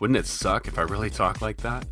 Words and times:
Wouldn't 0.00 0.16
it 0.16 0.26
suck 0.26 0.68
if 0.68 0.78
I 0.78 0.82
really 0.82 1.10
talk 1.10 1.40
like 1.40 1.56
that? 1.58 1.84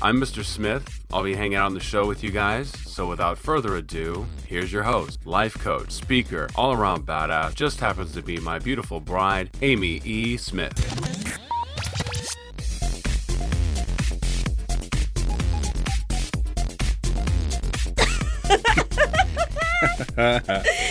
I'm 0.00 0.20
Mr. 0.20 0.44
Smith. 0.44 1.04
I'll 1.12 1.22
be 1.22 1.36
hanging 1.36 1.54
out 1.54 1.66
on 1.66 1.74
the 1.74 1.80
show 1.80 2.08
with 2.08 2.24
you 2.24 2.32
guys. 2.32 2.72
So 2.86 3.06
without 3.06 3.38
further 3.38 3.76
ado, 3.76 4.26
here's 4.48 4.72
your 4.72 4.82
host, 4.82 5.24
life 5.26 5.56
coach, 5.60 5.92
speaker, 5.92 6.48
all 6.56 6.72
around 6.72 7.06
badass, 7.06 7.54
just 7.54 7.78
happens 7.78 8.12
to 8.14 8.22
be 8.22 8.38
my 8.38 8.58
beautiful 8.58 8.98
bride, 8.98 9.50
Amy 9.62 10.00
E. 10.04 10.36
Smith. 10.36 10.72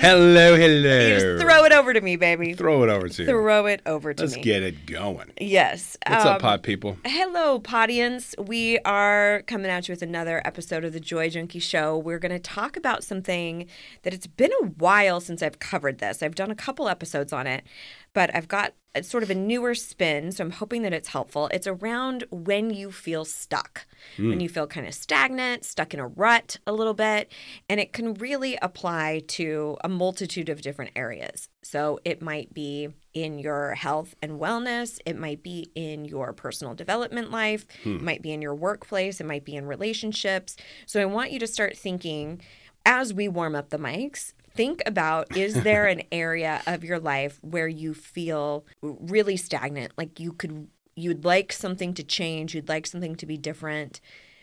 Hello, 0.00 0.56
hello. 0.56 1.06
You 1.06 1.14
just 1.20 1.42
throw 1.42 1.64
it 1.64 1.72
over 1.72 1.92
to 1.92 2.00
me, 2.00 2.16
baby. 2.16 2.54
Throw 2.54 2.82
it 2.82 2.90
over 2.90 3.08
to 3.08 3.22
you. 3.22 3.28
Throw 3.28 3.66
it 3.66 3.80
over 3.86 4.12
to 4.12 4.22
me. 4.22 4.28
Let's 4.28 4.42
get 4.44 4.62
it 4.62 4.86
going. 4.86 5.32
yes. 5.40 5.96
What's 6.06 6.24
up, 6.24 6.34
um, 6.36 6.40
pod 6.40 6.62
people? 6.62 6.98
Hello, 7.04 7.58
Podians. 7.60 8.34
We 8.38 8.78
are 8.80 9.42
coming 9.46 9.70
at 9.70 9.88
you 9.88 9.92
with 9.92 10.02
another 10.02 10.42
episode 10.44 10.84
of 10.84 10.92
the 10.92 11.00
Joy 11.00 11.30
Junkie 11.30 11.58
Show. 11.58 11.96
We're 11.96 12.18
going 12.18 12.32
to 12.32 12.38
talk 12.38 12.76
about 12.76 13.04
something 13.04 13.66
that 14.02 14.12
it's 14.12 14.26
been 14.26 14.52
a 14.62 14.66
while 14.66 15.20
since 15.20 15.42
I've 15.42 15.58
covered 15.58 15.98
this. 15.98 16.22
I've 16.22 16.34
done 16.34 16.50
a 16.50 16.56
couple 16.56 16.88
episodes 16.88 17.32
on 17.32 17.46
it, 17.46 17.64
but 18.12 18.34
I've 18.34 18.48
got 18.48 18.74
a, 18.96 19.02
sort 19.02 19.22
of 19.22 19.30
a 19.30 19.34
newer 19.34 19.74
spin, 19.74 20.32
so 20.32 20.44
I'm 20.44 20.50
hoping 20.50 20.82
that 20.82 20.92
it's 20.92 21.08
helpful. 21.08 21.48
It's 21.52 21.66
around 21.66 22.24
when 22.30 22.70
you 22.70 22.90
feel 22.90 23.24
stuck, 23.24 23.86
when 24.16 24.34
hmm. 24.34 24.40
you 24.40 24.48
feel 24.48 24.66
kind 24.66 24.86
of 24.86 24.94
stagnant, 24.94 25.64
stuck 25.64 25.94
in 25.94 26.00
a 26.00 26.06
rut 26.06 26.58
a 26.66 26.72
little 26.72 26.94
bit, 26.94 27.30
and 27.68 27.78
it 27.78 27.92
can 27.92 28.14
really 28.14 28.58
apply 28.62 29.22
to 29.28 29.76
a 29.84 29.88
multitude 29.88 30.48
of 30.48 30.62
different 30.62 30.92
areas. 30.96 31.48
So 31.62 32.00
it 32.04 32.22
might 32.22 32.54
be 32.54 32.88
in 33.12 33.38
your 33.38 33.74
health 33.74 34.14
and 34.22 34.40
wellness, 34.40 34.98
it 35.06 35.18
might 35.18 35.42
be 35.42 35.70
in 35.74 36.04
your 36.04 36.32
personal 36.32 36.74
development 36.74 37.30
life, 37.30 37.66
hmm. 37.82 37.96
it 37.96 38.02
might 38.02 38.22
be 38.22 38.32
in 38.32 38.42
your 38.42 38.54
workplace, 38.54 39.20
it 39.20 39.26
might 39.26 39.44
be 39.44 39.56
in 39.56 39.66
relationships. 39.66 40.56
So 40.86 41.00
I 41.00 41.06
want 41.06 41.32
you 41.32 41.38
to 41.40 41.46
start 41.46 41.76
thinking 41.76 42.40
as 42.86 43.12
we 43.12 43.26
warm 43.26 43.56
up 43.56 43.70
the 43.70 43.78
mics, 43.78 44.32
think 44.56 44.82
about 44.86 45.36
is 45.36 45.54
there 45.62 45.86
an 45.86 46.02
area 46.10 46.62
of 46.66 46.82
your 46.84 46.98
life 46.98 47.38
where 47.42 47.68
you 47.68 47.94
feel 47.94 48.64
really 48.82 49.36
stagnant, 49.36 49.92
like 49.96 50.18
you 50.20 50.32
could 50.32 50.68
you'd 50.94 51.24
like 51.24 51.52
something 51.52 51.92
to 51.94 52.02
change, 52.02 52.54
you'd 52.54 52.68
like 52.68 52.86
something 52.86 53.14
to 53.16 53.26
be 53.26 53.36
different. 53.36 54.00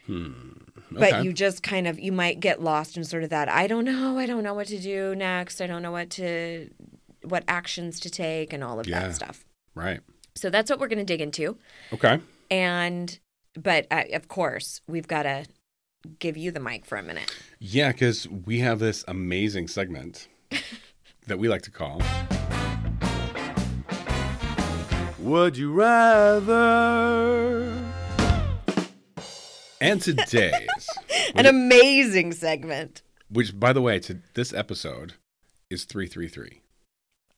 But 0.07 1.13
Okay. 1.13 1.23
you 1.23 1.33
just 1.33 1.63
kind 1.63 1.87
of 1.87 1.99
you 1.99 2.11
might 2.11 2.39
get 2.39 2.61
lost 2.61 2.97
in 2.97 3.03
sort 3.03 3.23
of 3.23 3.29
that 3.31 3.49
I 3.49 3.67
don't 3.67 3.85
know, 3.85 4.17
I 4.19 4.25
don't 4.25 4.43
know 4.43 4.53
what 4.53 4.67
to 4.67 4.79
do 4.79 5.15
next. 5.15 5.61
I 5.61 5.67
don't 5.67 5.81
know 5.81 5.91
what 5.91 6.09
to 6.11 6.69
what 7.23 7.43
actions 7.47 7.99
to 8.01 8.09
take 8.09 8.51
and 8.53 8.63
all 8.63 8.79
of 8.79 8.87
Yeah. 8.87 8.99
that 8.99 9.15
stuff. 9.15 9.45
Right. 9.75 10.01
So 10.35 10.49
that's 10.49 10.69
what 10.69 10.79
we're 10.79 10.87
going 10.89 10.99
to 10.99 11.05
dig 11.05 11.21
into. 11.21 11.57
Okay. 11.93 12.19
And 12.51 13.17
but 13.59 13.87
uh, 13.91 14.03
of 14.13 14.27
course, 14.27 14.81
we've 14.87 15.07
got 15.07 15.23
to 15.23 15.45
give 16.19 16.37
you 16.37 16.51
the 16.51 16.59
mic 16.59 16.85
for 16.85 16.97
a 16.97 17.03
minute. 17.03 17.33
Yeah, 17.59 17.91
because 17.91 18.27
we 18.27 18.59
have 18.59 18.79
this 18.79 19.03
amazing 19.07 19.67
segment 19.67 20.27
that 21.27 21.39
we 21.39 21.47
like 21.47 21.61
to 21.63 21.71
call. 21.71 22.01
Would 25.19 25.57
you 25.57 25.71
rather? 25.71 27.71
And 29.79 30.01
today's, 30.01 30.87
An 31.35 31.45
amazing 31.45 32.31
segment. 32.33 33.01
which 33.29 33.57
by 33.59 33.73
the 33.73 33.81
way, 33.81 33.99
to 33.99 34.19
this 34.33 34.53
episode 34.53 35.13
is 35.69 35.85
333. 35.85 36.61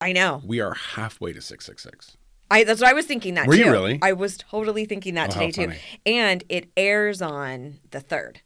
I 0.01 0.11
know. 0.11 0.41
We 0.45 0.59
are 0.59 0.73
halfway 0.73 1.34
to 1.34 1.41
666. 1.41 2.17
I 2.51 2.63
that's 2.63 2.81
what 2.81 2.90
I 2.90 2.94
was 2.94 3.06
thinking 3.07 3.34
that 3.35 3.47
Were 3.47 3.56
you 3.56 3.72
really? 3.72 3.97
I 4.03 4.13
was 4.13 4.38
totally 4.38 4.85
thinking 4.85 5.16
that 5.16 5.31
Oh, 5.31 5.40
how 5.40 5.45
today 5.47 5.66
too. 5.67 5.73
And 6.06 6.44
it 6.50 6.69
airs 6.78 7.19
on 7.22 7.79
the 7.90 8.00
3rd. 8.00 8.38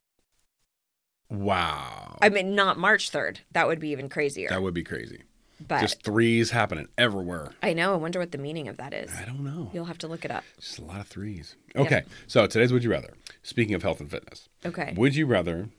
Wow. 1.30 2.18
I 2.22 2.30
mean 2.30 2.56
not 2.56 2.78
March 2.78 3.12
3rd. 3.12 3.38
That 3.52 3.68
would 3.68 3.80
be 3.80 3.90
even 3.90 4.10
crazier. 4.10 4.50
that 4.50 4.62
would 4.62 4.74
be 4.74 4.84
crazy. 4.84 5.24
but 5.66 5.82
Just 5.82 6.04
threes 6.04 6.52
happening 6.52 6.88
everywhere. 6.98 7.52
I 7.62 7.74
know. 7.74 7.94
I 7.94 7.98
wonder 7.98 8.20
what 8.20 8.32
the 8.32 8.38
meaning 8.38 8.68
of 8.68 8.78
that 8.78 8.94
is. 8.94 9.12
I 9.16 9.26
don't 9.26 9.44
know. 9.44 9.70
You'll 9.74 9.86
have 9.86 9.98
to 10.00 10.08
look 10.08 10.26
it 10.26 10.32
up. 10.32 10.44
Just 10.60 10.80
a 10.80 10.84
lot 10.84 11.00
of 11.00 11.08
threes. 11.08 11.56
Okay. 11.76 12.04
So 12.28 12.48
today's 12.48 12.74
Would 12.74 12.84
You 12.84 12.92
Rather. 12.92 13.14
Speaking 13.44 13.74
of 13.76 13.84
health 13.84 14.00
and 14.00 14.10
fitness, 14.10 14.50
Okay. 14.66 14.94
would 14.98 15.16
you 15.16 15.26
rather 15.26 15.70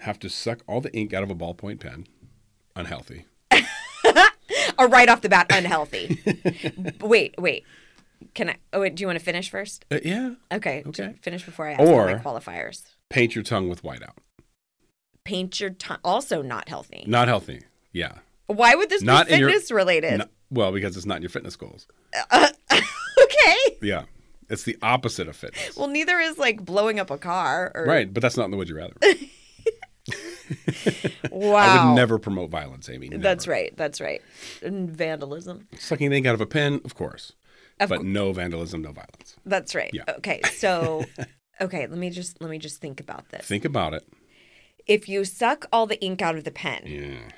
have 0.00 0.18
to 0.20 0.28
suck 0.28 0.58
all 0.66 0.80
the 0.80 0.92
ink 0.94 1.12
out 1.14 1.22
of 1.22 1.30
a 1.30 1.34
ballpoint 1.34 1.80
pen? 1.80 2.06
Unhealthy. 2.74 3.26
Or 4.78 4.88
right 4.88 5.08
off 5.08 5.22
the 5.22 5.28
bat, 5.30 5.46
unhealthy. 5.50 6.20
wait, 7.00 7.34
wait. 7.38 7.64
Can 8.34 8.50
I? 8.50 8.56
Oh, 8.74 8.80
wait, 8.80 8.94
do 8.94 9.00
you 9.02 9.06
want 9.06 9.18
to 9.18 9.24
finish 9.24 9.48
first? 9.48 9.86
Uh, 9.90 10.00
yeah. 10.04 10.34
Okay. 10.52 10.82
Okay. 10.86 11.14
Finish 11.22 11.46
before 11.46 11.66
I 11.66 11.72
ask 11.72 11.80
all 11.80 12.04
my 12.04 12.14
qualifiers. 12.14 12.82
Paint 13.08 13.34
your 13.34 13.42
tongue 13.44 13.68
with 13.70 13.82
whiteout. 13.82 14.16
Paint 15.26 15.58
your 15.60 15.70
tongue. 15.70 15.98
Also 16.04 16.40
not 16.40 16.68
healthy. 16.68 17.02
Not 17.06 17.26
healthy. 17.26 17.62
Yeah. 17.92 18.12
Why 18.46 18.76
would 18.76 18.88
this 18.90 19.02
Not 19.02 19.26
be 19.26 19.34
in 19.34 19.40
your- 19.40 19.48
fitness 19.48 19.72
related? 19.72 20.22
Well, 20.50 20.70
because 20.70 20.96
it's 20.96 21.04
not 21.04 21.16
in 21.16 21.22
your 21.22 21.30
fitness 21.30 21.56
goals. 21.56 21.88
Uh, 22.30 22.48
okay. 22.72 23.76
Yeah. 23.82 24.04
It's 24.48 24.62
the 24.62 24.76
opposite 24.82 25.26
of 25.26 25.34
fitness. 25.34 25.76
Well, 25.76 25.88
neither 25.88 26.20
is 26.20 26.38
like 26.38 26.64
blowing 26.64 27.00
up 27.00 27.10
a 27.10 27.18
car. 27.18 27.72
Or, 27.74 27.84
right. 27.86 28.14
But 28.14 28.22
that's 28.22 28.36
not 28.36 28.44
in 28.44 28.52
the 28.52 28.56
Would 28.56 28.68
You 28.68 28.76
Rather. 28.76 28.94
Wow. 31.32 31.56
I 31.56 31.88
would 31.88 31.96
never 31.96 32.20
promote 32.20 32.50
violence, 32.50 32.88
Amy. 32.88 33.08
Never. 33.08 33.20
That's 33.20 33.48
right. 33.48 33.76
That's 33.76 34.00
right. 34.00 34.22
And 34.62 34.88
vandalism. 34.88 35.66
Sucking 35.76 36.10
the 36.10 36.16
ink 36.16 36.26
out 36.26 36.34
of 36.34 36.40
a 36.40 36.46
pen, 36.46 36.80
of 36.84 36.94
course. 36.94 37.32
Of 37.80 37.88
but 37.88 38.04
no 38.04 38.32
vandalism, 38.32 38.82
no 38.82 38.92
violence. 38.92 39.36
That's 39.44 39.74
right. 39.74 39.90
Yeah. 39.92 40.04
Okay. 40.08 40.40
So, 40.54 41.04
okay. 41.60 41.88
Let 41.88 41.98
me 41.98 42.10
just 42.10 42.40
let 42.40 42.48
me 42.48 42.58
just 42.58 42.80
think 42.80 43.00
about 43.00 43.28
this. 43.30 43.44
Think 43.46 43.64
about 43.64 43.94
it. 43.94 44.06
If 44.86 45.08
you 45.08 45.24
suck 45.24 45.66
all 45.72 45.86
the 45.86 46.00
ink 46.02 46.22
out 46.22 46.36
of 46.36 46.44
the 46.44 46.50
pen, 46.50 46.82
Yeah. 46.86 47.28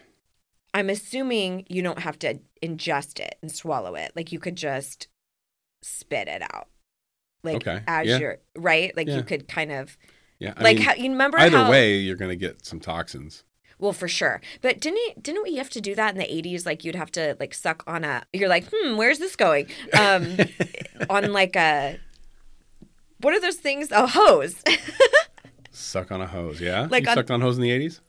I'm 0.74 0.90
assuming 0.90 1.64
you 1.68 1.82
don't 1.82 2.00
have 2.00 2.18
to 2.20 2.40
ingest 2.62 3.18
it 3.20 3.36
and 3.42 3.50
swallow 3.50 3.94
it. 3.94 4.12
Like 4.14 4.30
you 4.32 4.38
could 4.38 4.56
just 4.56 5.08
spit 5.82 6.28
it 6.28 6.42
out. 6.42 6.68
Like 7.42 7.56
Okay. 7.66 7.82
as 7.86 8.06
Yeah. 8.06 8.18
you're 8.18 8.38
right. 8.56 8.94
Like 8.96 9.08
Yeah. 9.08 9.16
you 9.16 9.22
could 9.22 9.48
kind 9.48 9.72
of 9.72 9.96
Yeah. 10.38 10.52
I 10.56 10.62
like 10.62 10.76
mean, 10.76 10.84
how 10.86 10.94
you 10.94 11.10
remember 11.10 11.38
either 11.38 11.56
how, 11.56 11.70
way, 11.70 11.96
you're 11.96 12.16
going 12.16 12.30
to 12.30 12.36
get 12.36 12.64
some 12.66 12.80
toxins. 12.80 13.44
Well, 13.80 13.92
for 13.92 14.08
sure. 14.08 14.40
But 14.60 14.78
didn't 14.80 14.98
it, 15.08 15.22
didn't 15.22 15.42
we 15.44 15.56
have 15.56 15.70
to 15.70 15.80
do 15.80 15.94
that 15.94 16.12
in 16.14 16.18
the 16.18 16.26
80s? 16.26 16.66
Like 16.66 16.84
you'd 16.84 16.96
have 16.96 17.12
to 17.12 17.36
like 17.40 17.54
suck 17.54 17.82
on 17.86 18.04
a 18.04 18.24
you're 18.32 18.48
like, 18.48 18.66
"Hmm, 18.72 18.96
where's 18.96 19.18
this 19.20 19.36
going?" 19.36 19.68
Um 19.98 20.36
on 21.10 21.32
like 21.32 21.56
a 21.56 21.98
what 23.20 23.34
are 23.34 23.40
those 23.40 23.56
things? 23.56 23.90
A 23.90 24.06
hose. 24.06 24.62
Suck 25.78 26.10
on 26.10 26.20
a 26.20 26.26
hose, 26.26 26.60
yeah? 26.60 26.88
Like 26.90 27.04
you 27.04 27.10
on- 27.10 27.14
sucked 27.16 27.30
on 27.30 27.40
hose 27.40 27.56
in 27.56 27.62
the 27.62 27.70
80s? 27.70 28.00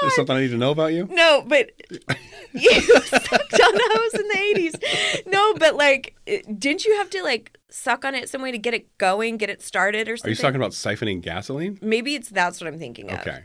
There's 0.00 0.14
something 0.14 0.36
I 0.36 0.40
need 0.40 0.50
to 0.50 0.56
know 0.56 0.70
about 0.70 0.92
you? 0.92 1.08
no, 1.10 1.42
but 1.46 1.70
you 2.52 2.70
sucked 3.02 3.60
on 3.60 3.74
a 3.74 3.98
hose 3.98 4.14
in 4.14 4.28
the 4.28 4.70
80s. 4.70 5.26
No, 5.26 5.54
but 5.54 5.74
like 5.74 6.14
didn't 6.26 6.84
you 6.84 6.96
have 6.98 7.10
to 7.10 7.22
like 7.24 7.58
suck 7.68 8.04
on 8.04 8.14
it 8.14 8.28
some 8.28 8.42
way 8.42 8.52
to 8.52 8.58
get 8.58 8.74
it 8.74 8.96
going, 8.98 9.36
get 9.36 9.50
it 9.50 9.60
started 9.60 10.08
or 10.08 10.16
something? 10.16 10.32
Are 10.32 10.34
something? 10.36 10.54
you 10.54 10.60
talking 10.60 10.86
about 10.94 11.00
siphoning 11.00 11.20
gasoline? 11.20 11.78
Maybe 11.82 12.14
it's 12.14 12.28
that's 12.28 12.60
what 12.60 12.68
I'm 12.68 12.78
thinking 12.78 13.10
of. 13.10 13.20
Okay. 13.20 13.42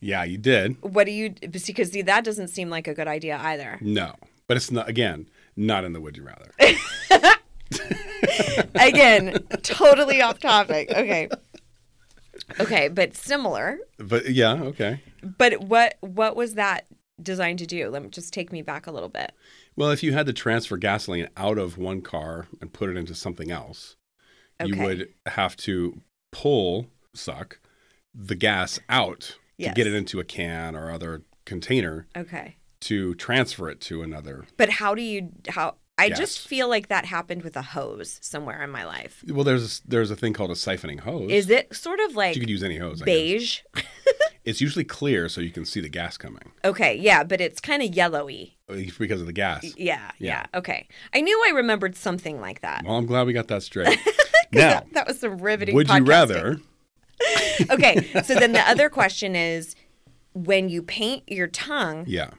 Yeah, 0.00 0.22
you 0.24 0.38
did. 0.38 0.76
What 0.82 1.04
do 1.04 1.12
you 1.12 1.34
see, 1.56 1.72
because 1.72 1.90
see 1.90 2.02
that 2.02 2.24
doesn't 2.24 2.48
seem 2.48 2.70
like 2.70 2.86
a 2.86 2.94
good 2.94 3.08
idea 3.08 3.38
either. 3.42 3.78
No. 3.80 4.14
But 4.46 4.56
it's 4.56 4.70
not, 4.70 4.88
again, 4.88 5.28
not 5.56 5.84
in 5.84 5.92
the 5.92 6.00
Would 6.00 6.16
You 6.16 6.24
Rather. 6.24 6.52
Again, 8.74 9.34
totally 9.62 10.20
off 10.22 10.38
topic. 10.38 10.90
Okay. 10.94 11.28
Okay, 12.58 12.88
but 12.88 13.14
similar. 13.14 13.78
but 13.98 14.30
yeah, 14.30 14.54
okay. 14.54 15.02
But 15.22 15.60
what 15.62 15.96
what 16.00 16.36
was 16.36 16.54
that 16.54 16.86
designed 17.22 17.58
to 17.60 17.66
do? 17.66 17.88
Let 17.90 18.02
me 18.02 18.08
just 18.08 18.32
take 18.32 18.50
me 18.52 18.62
back 18.62 18.86
a 18.86 18.90
little 18.92 19.08
bit. 19.08 19.32
Well, 19.76 19.90
if 19.90 20.02
you 20.02 20.12
had 20.12 20.26
to 20.26 20.32
transfer 20.32 20.76
gasoline 20.76 21.28
out 21.36 21.58
of 21.58 21.78
one 21.78 22.00
car 22.02 22.46
and 22.60 22.72
put 22.72 22.90
it 22.90 22.96
into 22.96 23.14
something 23.14 23.50
else, 23.50 23.96
you 24.64 24.76
would 24.78 25.08
have 25.26 25.56
to 25.58 26.00
pull, 26.32 26.86
suck 27.14 27.60
the 28.14 28.34
gas 28.34 28.78
out 28.88 29.36
Yes. 29.56 29.74
to 29.74 29.74
get 29.74 29.86
it 29.86 29.94
into 29.94 30.18
a 30.18 30.24
can 30.24 30.74
or 30.74 30.90
other 30.90 31.22
container 31.44 32.06
Okay. 32.16 32.56
to 32.80 33.14
transfer 33.16 33.68
it 33.68 33.78
to 33.82 34.00
another. 34.02 34.46
But 34.56 34.70
how 34.70 34.94
do 34.94 35.02
you 35.02 35.30
how 35.48 35.76
I 36.00 36.06
Yes. 36.06 36.18
just 36.18 36.38
feel 36.48 36.68
like 36.68 36.88
that 36.88 37.04
happened 37.04 37.42
with 37.42 37.56
a 37.56 37.62
hose 37.62 38.18
somewhere 38.22 38.62
in 38.62 38.70
my 38.70 38.84
life. 38.84 39.22
Well, 39.28 39.44
there's 39.44 39.80
there's 39.80 40.10
a 40.10 40.16
thing 40.16 40.32
called 40.32 40.50
a 40.50 40.54
siphoning 40.54 41.00
hose. 41.00 41.30
Is 41.30 41.50
it 41.50 41.74
sort 41.76 42.00
of 42.00 42.16
like 42.16 42.34
you 42.34 42.40
could 42.40 42.50
use 42.50 42.62
any 42.62 42.78
hose. 42.78 43.02
I 43.02 43.04
guess. 43.04 43.14
beige? 43.14 43.60
It's 44.42 44.58
usually 44.62 44.84
clear, 44.86 45.28
so 45.28 45.42
you 45.42 45.50
can 45.50 45.66
see 45.66 45.80
the 45.82 45.90
gas 45.90 46.16
coming 46.16 46.52
Okay, 46.64 46.96
yeah, 46.96 47.22
but 47.24 47.42
it's 47.42 47.60
kind 47.60 47.82
of 47.82 47.94
yellowy. 47.94 48.56
uh, 48.70 48.76
because 48.98 49.20
of 49.20 49.26
the 49.26 49.34
gas. 49.34 49.62
Yeah, 49.76 50.00
yeah, 50.18 50.46
Yeah. 50.52 50.58
Okay. 50.58 50.88
I 51.12 51.20
knew 51.20 51.38
I 51.46 51.50
remembered 51.50 51.94
something 51.94 52.40
like 52.40 52.62
that. 52.62 52.82
Well, 52.86 52.96
I'm 52.96 53.04
glad 53.04 53.26
we 53.26 53.34
got 53.34 53.48
that 53.48 53.62
straight. 53.62 53.98
now, 54.52 54.82
That 54.92 55.06
was 55.06 55.20
some 55.20 55.36
riveting 55.38 55.74
would 55.74 55.90
you 55.90 56.02
rather? 56.04 56.58
okay, 57.70 58.02
so 58.24 58.34
then 58.34 58.52
the 58.52 58.66
other 58.66 58.88
question 58.88 59.36
is 59.36 59.74
when 60.32 60.70
you 60.70 60.82
paint 60.82 61.22
your 61.30 61.46
tongue 61.46 62.04
Yeah. 62.08 62.30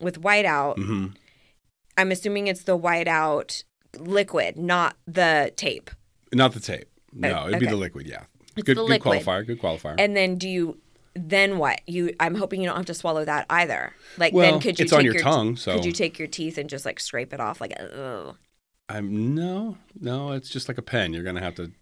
with 0.00 0.20
whiteout, 0.20 0.76
hmm 0.76 1.06
I'm 1.96 2.10
assuming 2.10 2.46
it's 2.46 2.64
the 2.64 2.78
whiteout 2.78 3.64
liquid, 3.98 4.56
not 4.56 4.96
the 5.06 5.52
tape. 5.56 5.90
Not 6.32 6.52
the 6.52 6.60
tape. 6.60 6.88
No, 7.12 7.44
oh, 7.44 7.48
it'd 7.48 7.60
be 7.60 7.66
the 7.66 7.76
liquid. 7.76 8.06
Yeah. 8.06 8.24
It's 8.56 8.64
good, 8.66 8.76
the 8.76 8.84
good 8.84 9.00
qualifier. 9.00 9.46
Good 9.46 9.60
qualifier. 9.60 9.96
And 9.98 10.16
then 10.16 10.36
do 10.36 10.48
you 10.48 10.78
then 11.14 11.58
what? 11.58 11.80
You 11.86 12.14
I'm 12.18 12.34
hoping 12.34 12.60
you 12.60 12.68
don't 12.68 12.76
have 12.76 12.86
to 12.86 12.94
swallow 12.94 13.24
that 13.24 13.46
either. 13.50 13.92
Like 14.18 14.32
Well, 14.32 14.50
then 14.52 14.60
could 14.60 14.78
you 14.78 14.84
it's 14.84 14.92
take 14.92 14.98
on 14.98 15.04
your 15.04 15.14
your 15.14 15.22
tongue, 15.22 15.56
so- 15.56 15.74
could 15.76 15.84
you 15.84 15.92
take 15.92 16.18
your 16.18 16.28
teeth 16.28 16.58
and 16.58 16.68
just 16.68 16.84
like 16.84 17.00
scrape 17.00 17.32
it 17.32 17.40
off 17.40 17.60
like 17.60 17.72
ugh. 17.78 18.36
I'm 18.88 19.34
no, 19.34 19.78
no. 19.98 20.32
It's 20.32 20.50
just 20.50 20.68
like 20.68 20.76
a 20.78 20.82
pen. 20.82 21.12
You're 21.14 21.22
gonna 21.22 21.40
have 21.40 21.54
to 21.56 21.72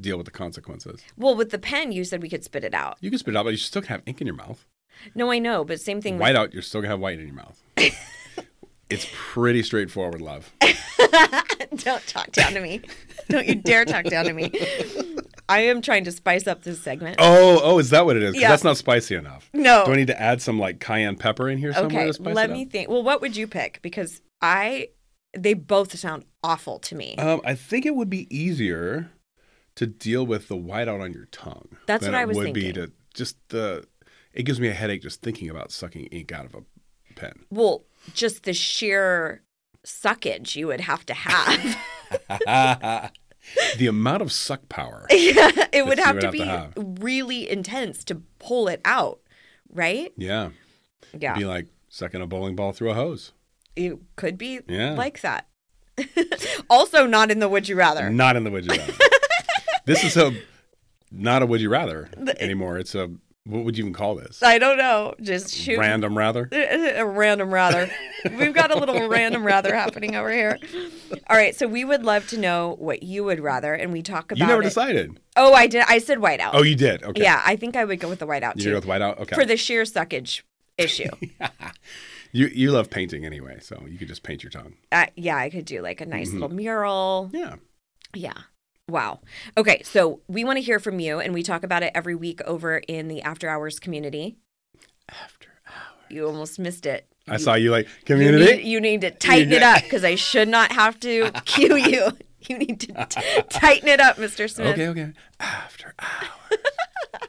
deal 0.00 0.16
with 0.16 0.26
the 0.26 0.32
consequences. 0.32 1.00
Well, 1.16 1.34
with 1.34 1.50
the 1.50 1.58
pen 1.58 1.92
you 1.92 2.04
said 2.04 2.22
we 2.22 2.28
could 2.28 2.44
spit 2.44 2.64
it 2.64 2.74
out. 2.74 2.98
You 3.00 3.10
can 3.10 3.18
spit 3.18 3.34
it 3.34 3.36
out, 3.36 3.44
but 3.44 3.50
you 3.50 3.56
still 3.56 3.82
can 3.82 3.88
have 3.90 4.02
ink 4.06 4.20
in 4.20 4.26
your 4.26 4.36
mouth. 4.36 4.66
No, 5.14 5.30
I 5.30 5.38
know, 5.38 5.64
but 5.64 5.80
same 5.80 6.00
thing 6.00 6.14
with 6.14 6.20
White 6.22 6.36
out, 6.36 6.52
you're 6.52 6.62
still 6.62 6.80
gonna 6.80 6.92
have 6.92 7.00
white 7.00 7.18
in 7.18 7.26
your 7.26 7.34
mouth. 7.34 7.60
it's 8.94 9.06
pretty 9.12 9.62
straightforward, 9.62 10.20
love. 10.20 10.50
Don't 11.76 12.06
talk 12.06 12.30
down 12.32 12.52
to 12.52 12.60
me. 12.60 12.80
Don't 13.28 13.46
you 13.46 13.54
dare 13.56 13.84
talk 13.84 14.04
down 14.04 14.24
to 14.26 14.32
me. 14.32 14.50
I 15.48 15.60
am 15.60 15.82
trying 15.82 16.04
to 16.04 16.12
spice 16.12 16.46
up 16.46 16.62
this 16.62 16.80
segment. 16.80 17.16
Oh, 17.18 17.60
oh, 17.62 17.78
is 17.78 17.90
that 17.90 18.06
what 18.06 18.16
it 18.16 18.22
is? 18.22 18.32
'Cause 18.32 18.40
Yeah. 18.42 18.48
That's 18.48 18.64
not 18.64 18.76
spicy 18.76 19.14
enough. 19.14 19.50
No. 19.52 19.84
Do 19.84 19.92
I 19.92 19.96
need 19.96 20.06
to 20.06 20.20
add 20.20 20.40
some 20.40 20.58
like 20.58 20.80
cayenne 20.80 21.16
pepper 21.16 21.48
in 21.48 21.58
here 21.58 21.72
somewhere 21.72 22.02
okay, 22.02 22.06
to 22.08 22.14
spice 22.14 22.34
let 22.34 22.50
it 22.50 22.52
me 22.52 22.62
up? 22.64 22.70
think. 22.72 22.88
Well, 22.88 23.02
what 23.02 23.20
would 23.20 23.36
you 23.36 23.46
pick? 23.46 23.80
Because 23.82 24.22
I, 24.40 24.88
they 25.36 25.54
both 25.54 25.96
sound 25.98 26.24
awful 26.42 26.78
to 26.80 26.94
me. 26.94 27.16
Um, 27.16 27.40
I 27.44 27.54
think 27.54 27.84
it 27.86 27.94
would 27.94 28.08
be 28.10 28.26
easier 28.34 29.10
to 29.76 29.86
deal 29.86 30.24
with 30.24 30.48
the 30.48 30.56
whiteout 30.56 31.02
on 31.02 31.12
your 31.12 31.26
tongue. 31.26 31.76
That's 31.86 32.04
than 32.04 32.12
what 32.12 32.18
I 32.18 32.22
it 32.22 32.28
was 32.28 32.36
would 32.38 32.54
be 32.54 32.62
thinking. 32.72 32.86
to 32.86 32.92
just 33.14 33.36
the. 33.50 33.84
It 34.32 34.44
gives 34.44 34.60
me 34.60 34.68
a 34.68 34.72
headache 34.74 35.02
just 35.02 35.20
thinking 35.22 35.48
about 35.50 35.70
sucking 35.72 36.06
ink 36.06 36.32
out 36.32 36.46
of 36.46 36.54
a 36.54 36.62
pen. 37.14 37.44
well, 37.50 37.84
just 38.12 38.44
the 38.44 38.52
sheer 38.52 39.42
suckage 39.86 40.56
you 40.56 40.66
would 40.68 40.80
have 40.82 41.04
to 41.06 41.14
have. 41.14 41.76
the 43.78 43.86
amount 43.86 44.22
of 44.22 44.32
suck 44.32 44.68
power. 44.68 45.06
yeah, 45.10 45.66
it 45.72 45.86
would 45.86 45.98
have 45.98 46.16
would 46.16 46.20
to 46.20 46.26
have 46.28 46.32
be 46.32 46.38
to 46.38 46.44
have. 46.44 46.72
really 46.76 47.48
intense 47.48 48.04
to 48.04 48.22
pull 48.38 48.68
it 48.68 48.80
out, 48.84 49.20
right? 49.72 50.12
Yeah, 50.16 50.50
Yeah, 51.18 51.34
be 51.36 51.44
like 51.44 51.66
sucking 51.88 52.20
a 52.22 52.26
bowling 52.26 52.56
ball 52.56 52.72
through 52.72 52.90
a 52.90 52.94
hose. 52.94 53.32
it 53.76 53.96
could 54.16 54.38
be 54.38 54.60
Yeah. 54.68 54.92
like 54.94 55.20
that. 55.22 55.48
also, 56.70 57.06
not 57.06 57.30
in 57.30 57.38
the 57.38 57.48
would 57.48 57.68
you 57.68 57.76
rather. 57.76 58.10
Not 58.10 58.36
in 58.36 58.44
the 58.44 58.50
would 58.50 58.64
you 58.66 58.76
rather. 58.76 58.92
this 59.86 60.02
is 60.04 60.16
a 60.16 60.32
not 61.12 61.42
a 61.42 61.46
would 61.46 61.60
you 61.60 61.68
rather 61.70 62.08
anymore. 62.40 62.78
It's 62.78 62.94
a 62.96 63.10
what 63.46 63.64
would 63.64 63.76
you 63.76 63.84
even 63.84 63.92
call 63.92 64.14
this? 64.14 64.42
I 64.42 64.58
don't 64.58 64.78
know. 64.78 65.14
Just 65.20 65.54
shoot 65.54 65.78
Random 65.78 66.16
rather. 66.16 66.48
a 66.52 67.04
random 67.04 67.52
rather. 67.52 67.90
We've 68.38 68.54
got 68.54 68.70
a 68.70 68.78
little 68.78 69.06
random 69.08 69.44
rather 69.44 69.74
happening 69.74 70.16
over 70.16 70.32
here. 70.32 70.58
All 71.28 71.36
right, 71.36 71.54
so 71.54 71.66
we 71.66 71.84
would 71.84 72.04
love 72.04 72.26
to 72.28 72.38
know 72.38 72.76
what 72.78 73.02
you 73.02 73.22
would 73.24 73.40
rather, 73.40 73.74
and 73.74 73.92
we 73.92 74.00
talk 74.02 74.32
about. 74.32 74.38
You 74.38 74.46
never 74.46 74.62
it. 74.62 74.64
decided. 74.64 75.20
Oh, 75.36 75.52
I 75.52 75.66
did. 75.66 75.84
I 75.88 75.98
said 75.98 76.18
whiteout. 76.18 76.50
Oh, 76.54 76.62
you 76.62 76.74
did. 76.74 77.02
Okay. 77.02 77.22
yeah. 77.22 77.42
I 77.44 77.56
think 77.56 77.76
I 77.76 77.84
would 77.84 78.00
go 78.00 78.08
with 78.08 78.18
the 78.20 78.26
whiteout 78.26 78.54
too. 78.56 78.64
You 78.64 78.70
go 78.70 78.76
with 78.76 78.86
whiteout. 78.86 79.18
Okay. 79.20 79.34
for 79.34 79.44
the 79.44 79.56
sheer 79.58 79.82
suckage 79.82 80.40
issue. 80.78 81.10
you 82.32 82.46
you 82.46 82.70
love 82.72 82.88
painting 82.90 83.24
anyway, 83.26 83.58
so 83.60 83.82
you 83.88 83.98
could 83.98 84.08
just 84.08 84.22
paint 84.22 84.42
your 84.42 84.50
tongue. 84.50 84.74
uh, 84.90 85.06
yeah, 85.16 85.36
I 85.36 85.50
could 85.50 85.64
do 85.66 85.82
like 85.82 86.00
a 86.00 86.06
nice 86.06 86.28
Mm-hmm. 86.28 86.40
little 86.40 86.56
mural. 86.56 87.30
Yeah. 87.32 87.56
Yeah. 88.14 88.32
Wow. 88.88 89.20
Okay, 89.56 89.82
so 89.82 90.20
we 90.28 90.44
want 90.44 90.58
to 90.58 90.62
hear 90.62 90.78
from 90.78 91.00
you, 91.00 91.18
and 91.18 91.32
we 91.32 91.42
talk 91.42 91.62
about 91.64 91.82
it 91.82 91.90
every 91.94 92.14
week 92.14 92.40
over 92.42 92.78
in 92.86 93.08
the 93.08 93.22
After 93.22 93.48
Hours 93.48 93.78
community. 93.78 94.36
After 95.08 95.48
hours. 95.66 96.04
You 96.10 96.26
almost 96.26 96.58
missed 96.58 96.84
it. 96.86 97.06
I 97.26 97.38
saw 97.38 97.54
you 97.54 97.70
like 97.70 97.86
You 97.86 97.92
community. 98.04 98.44
need, 98.56 98.64
you 98.66 98.80
need 98.80 99.00
to 99.00 99.10
tighten 99.10 99.52
it 99.52 99.62
up 99.62 99.82
because 99.82 100.04
I 100.04 100.14
should 100.16 100.48
not 100.48 100.72
have 100.72 101.00
to 101.00 101.30
cue 101.46 101.76
you. 101.76 102.10
You 102.46 102.58
need 102.58 102.80
to 102.80 103.06
t- 103.06 103.42
tighten 103.48 103.88
it 103.88 104.00
up, 104.00 104.16
Mr. 104.16 104.50
Smith. 104.50 104.74
okay, 104.78 104.88
okay. 104.88 105.12
After 105.40 105.94
hours. 105.98 106.60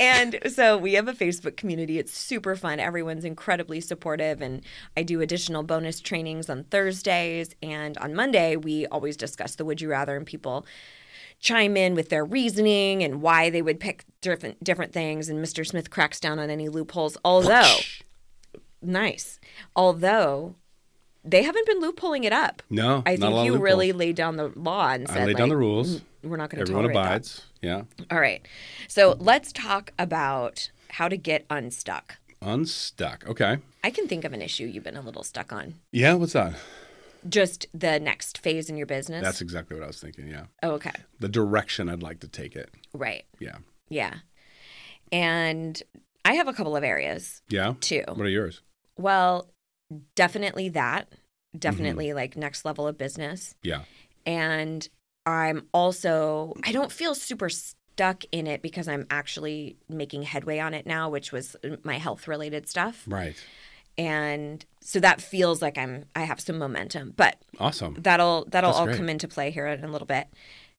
And 0.00 0.38
so 0.46 0.76
we 0.76 0.94
have 0.94 1.08
a 1.08 1.12
Facebook 1.12 1.56
community. 1.56 1.98
It's 1.98 2.16
super 2.16 2.56
fun. 2.56 2.80
Everyone's 2.80 3.24
incredibly 3.24 3.80
supportive. 3.80 4.40
And 4.40 4.62
I 4.96 5.02
do 5.02 5.20
additional 5.20 5.62
bonus 5.62 6.00
trainings 6.00 6.48
on 6.50 6.64
Thursdays. 6.64 7.54
And 7.62 7.96
on 7.98 8.14
Monday, 8.14 8.56
we 8.56 8.86
always 8.86 9.16
discuss 9.16 9.54
the 9.54 9.64
Would 9.64 9.80
You 9.80 9.90
Rather, 9.90 10.16
and 10.16 10.26
people 10.26 10.66
chime 11.40 11.76
in 11.76 11.94
with 11.94 12.08
their 12.08 12.24
reasoning 12.24 13.02
and 13.02 13.20
why 13.20 13.50
they 13.50 13.62
would 13.62 13.78
pick 13.78 14.04
different 14.20 14.62
different 14.62 14.92
things. 14.92 15.28
And 15.28 15.44
Mr. 15.44 15.66
Smith 15.66 15.90
cracks 15.90 16.20
down 16.20 16.38
on 16.38 16.50
any 16.50 16.68
loopholes. 16.68 17.16
Although, 17.24 17.76
nice. 18.82 19.38
Although 19.76 20.56
they 21.24 21.42
haven't 21.42 21.66
been 21.66 21.80
loopholing 21.80 22.24
it 22.24 22.32
up. 22.32 22.62
No, 22.68 23.02
I 23.06 23.16
think 23.16 23.46
you 23.46 23.56
really 23.56 23.92
laid 23.92 24.16
down 24.16 24.36
the 24.36 24.52
law 24.54 24.90
and 24.90 25.08
said, 25.08 25.22
I 25.22 25.24
laid 25.26 25.36
down 25.36 25.48
the 25.48 25.56
rules. 25.56 26.02
We're 26.24 26.36
not 26.36 26.50
going 26.50 26.64
to 26.64 26.70
Everyone 26.70 26.84
tolerate 26.92 26.94
that. 27.04 27.10
abides. 27.10 27.42
Yeah. 27.62 27.82
All 28.10 28.20
right. 28.20 28.46
So 28.88 29.16
let's 29.18 29.52
talk 29.52 29.92
about 29.98 30.70
how 30.90 31.08
to 31.08 31.16
get 31.16 31.44
unstuck. 31.50 32.16
Unstuck. 32.42 33.24
Okay. 33.28 33.58
I 33.82 33.90
can 33.90 34.06
think 34.08 34.24
of 34.24 34.32
an 34.32 34.42
issue 34.42 34.64
you've 34.66 34.84
been 34.84 34.96
a 34.96 35.00
little 35.02 35.22
stuck 35.22 35.52
on. 35.52 35.74
Yeah. 35.92 36.14
What's 36.14 36.32
that? 36.34 36.54
Just 37.28 37.66
the 37.72 37.98
next 37.98 38.38
phase 38.38 38.68
in 38.68 38.76
your 38.76 38.86
business. 38.86 39.22
That's 39.22 39.40
exactly 39.40 39.76
what 39.76 39.84
I 39.84 39.86
was 39.86 39.98
thinking. 40.00 40.28
Yeah. 40.28 40.44
oh, 40.62 40.72
okay. 40.72 40.92
The 41.20 41.28
direction 41.28 41.88
I'd 41.88 42.02
like 42.02 42.20
to 42.20 42.28
take 42.28 42.54
it. 42.54 42.70
Right. 42.92 43.24
Yeah. 43.40 43.56
Yeah. 43.88 44.14
And 45.12 45.82
I 46.24 46.34
have 46.34 46.48
a 46.48 46.52
couple 46.52 46.76
of 46.76 46.84
areas 46.84 47.42
Yeah. 47.48 47.74
too. 47.80 48.02
What 48.08 48.20
are 48.26 48.28
yours? 48.28 48.60
Well, 48.96 49.50
definitely 50.14 50.68
that. 50.70 51.08
Definitely 51.58 52.08
Mm-hmm. 52.08 52.16
like 52.16 52.36
next 52.36 52.64
level 52.64 52.86
of 52.86 52.98
business. 52.98 53.54
Yeah. 53.62 53.82
And 54.26 54.88
I'm 55.26 55.66
also, 55.72 56.54
I 56.64 56.72
don't 56.72 56.92
feel 56.92 57.14
super 57.14 57.48
stuck 57.48 58.24
in 58.32 58.46
it 58.46 58.60
because 58.62 58.88
I'm 58.88 59.06
actually 59.10 59.76
making 59.88 60.22
headway 60.22 60.58
on 60.58 60.74
it 60.74 60.86
now, 60.86 61.08
which 61.08 61.32
was 61.32 61.56
uh, 61.64 61.76
my 61.82 61.98
health 61.98 62.28
related 62.28 62.68
stuff. 62.68 63.04
Right. 63.06 63.36
and 63.96 64.64
so 64.80 65.00
that 65.00 65.20
feels 65.20 65.62
like 65.62 65.78
I'm 65.78 66.04
I 66.14 66.22
have 66.24 66.40
some 66.40 66.58
momentum, 66.58 67.14
but 67.16 67.36
Awesome. 67.58 67.94
that'll 67.98 68.44
that'll 68.50 68.70
That's 68.70 68.78
all 68.80 68.86
great. 68.86 68.96
come 68.96 69.08
into 69.08 69.28
play 69.28 69.50
here 69.50 69.66
in 69.66 69.84
a 69.84 69.88
little 69.90 70.06
bit. 70.06 70.26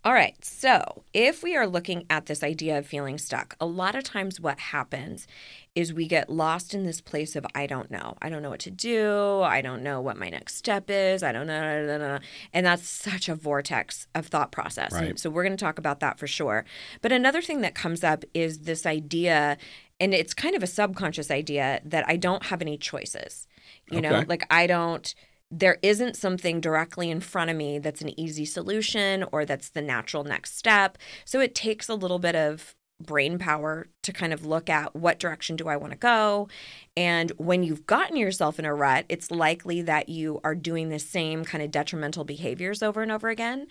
All 0.06 0.14
right. 0.14 0.36
So, 0.46 1.02
if 1.16 1.42
we 1.42 1.56
are 1.56 1.66
looking 1.66 2.06
at 2.12 2.28
this 2.28 2.44
idea 2.44 2.78
of 2.78 2.86
feeling 2.86 3.18
stuck, 3.18 3.56
a 3.60 3.66
lot 3.66 3.96
of 3.96 4.04
times 4.04 4.40
what 4.40 4.60
happens 4.60 5.26
is 5.74 5.96
we 5.96 6.08
get 6.08 6.30
lost 6.30 6.76
in 6.76 6.84
this 6.84 7.02
place 7.02 7.36
of 7.36 7.44
I 7.56 7.66
don't 7.66 7.90
know. 7.90 8.16
I 8.22 8.30
don't 8.30 8.44
know 8.44 8.52
what 8.52 8.60
to 8.62 8.72
do. 8.72 9.42
I 9.42 9.62
don't 9.62 9.82
know 9.82 10.00
what 10.00 10.16
my 10.16 10.30
next 10.30 10.58
step 10.58 10.92
is. 10.92 11.24
I 11.24 11.32
don't 11.32 11.48
know. 11.48 12.20
And 12.54 12.66
that's 12.68 12.88
such 12.88 13.28
a 13.30 13.34
vortex 13.34 14.06
of 14.14 14.28
thought 14.28 14.52
process. 14.52 14.94
Right. 14.94 15.18
so 15.18 15.32
we're 15.32 15.44
going 15.44 15.58
to 15.58 15.66
talk 15.66 15.80
about 15.80 16.02
that 16.02 16.20
for 16.20 16.28
sure. 16.28 16.66
But 17.02 17.12
another 17.12 17.42
thing 17.42 17.62
that 17.62 17.74
comes 17.74 18.04
up 18.04 18.24
is 18.36 18.60
this 18.60 18.86
idea 18.86 19.58
and 20.00 20.14
it's 20.14 20.36
kind 20.36 20.56
of 20.56 20.62
a 20.62 20.68
subconscious 20.68 21.32
idea 21.32 21.82
that 21.84 22.06
I 22.08 22.18
don't 22.18 22.44
have 22.44 22.62
any 22.62 22.78
choices. 22.78 23.48
You 23.90 24.02
know, 24.02 24.24
like 24.28 24.46
I 24.52 24.68
don't 24.68 25.14
there 25.52 25.78
isn't 25.82 26.16
something 26.16 26.60
directly 26.60 27.10
in 27.10 27.20
front 27.20 27.50
of 27.50 27.58
me 27.58 27.80
that's 27.80 28.02
an 28.02 28.20
easy 28.20 28.46
solution 28.46 29.26
or 29.32 29.46
that's 29.46 29.70
the 29.70 29.82
natural 29.82 30.24
next 30.24 30.58
step. 30.58 30.98
So 31.24 31.40
it 31.40 31.56
takes 31.56 31.88
a 31.88 31.96
little 31.96 32.20
bit 32.20 32.36
of 32.36 32.76
brain 33.02 33.38
power 33.38 33.88
to 34.04 34.14
kind 34.14 34.32
of 34.34 34.46
look 34.46 34.70
at 34.70 34.96
what 34.96 35.20
direction 35.20 35.56
do 35.56 35.68
I 35.68 35.76
want 35.76 35.92
to 35.92 35.98
go. 35.98 36.48
And 36.96 37.32
when 37.38 37.62
you've 37.64 37.86
gotten 37.86 38.16
yourself 38.16 38.58
in 38.58 38.66
a 38.66 38.74
rut, 38.74 39.06
it's 39.10 39.32
likely 39.32 39.82
that 39.82 40.08
you 40.10 40.40
are 40.44 40.56
doing 40.56 40.90
the 40.90 41.00
same 41.00 41.44
kind 41.44 41.64
of 41.64 41.72
detrimental 41.72 42.24
behaviors 42.24 42.82
over 42.82 43.02
and 43.02 43.12
over 43.12 43.30
again. 43.30 43.68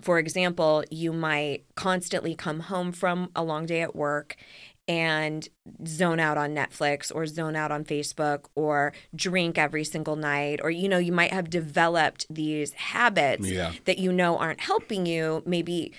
For 0.00 0.18
example, 0.18 0.82
you 0.90 1.12
might 1.12 1.64
constantly 1.76 2.34
come 2.34 2.60
home 2.60 2.90
from 2.90 3.30
a 3.36 3.44
long 3.44 3.66
day 3.66 3.82
at 3.82 3.94
work 3.94 4.36
and 4.86 5.48
zone 5.86 6.20
out 6.20 6.36
on 6.36 6.54
Netflix 6.54 7.10
or 7.14 7.26
zone 7.26 7.56
out 7.56 7.72
on 7.72 7.84
Facebook 7.84 8.46
or 8.54 8.92
drink 9.14 9.56
every 9.58 9.84
single 9.84 10.16
night 10.16 10.60
or 10.62 10.70
you 10.70 10.88
know 10.88 10.98
you 10.98 11.12
might 11.12 11.32
have 11.32 11.48
developed 11.48 12.26
these 12.28 12.72
habits 12.74 13.48
Yeah. 13.48 13.72
that 13.86 13.98
you 13.98 14.12
know 14.12 14.36
aren't 14.36 14.60
helping 14.60 15.06
you 15.06 15.42
maybe 15.46 15.92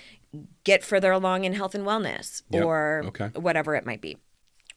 get 0.64 0.84
further 0.84 1.10
along 1.12 1.44
in 1.44 1.52
health 1.54 1.74
and 1.74 1.84
wellness 1.86 2.42
Yep. 2.50 2.64
or 2.64 3.02
Okay. 3.06 3.28
whatever 3.34 3.74
it 3.74 3.84
might 3.86 4.00
be. 4.00 4.18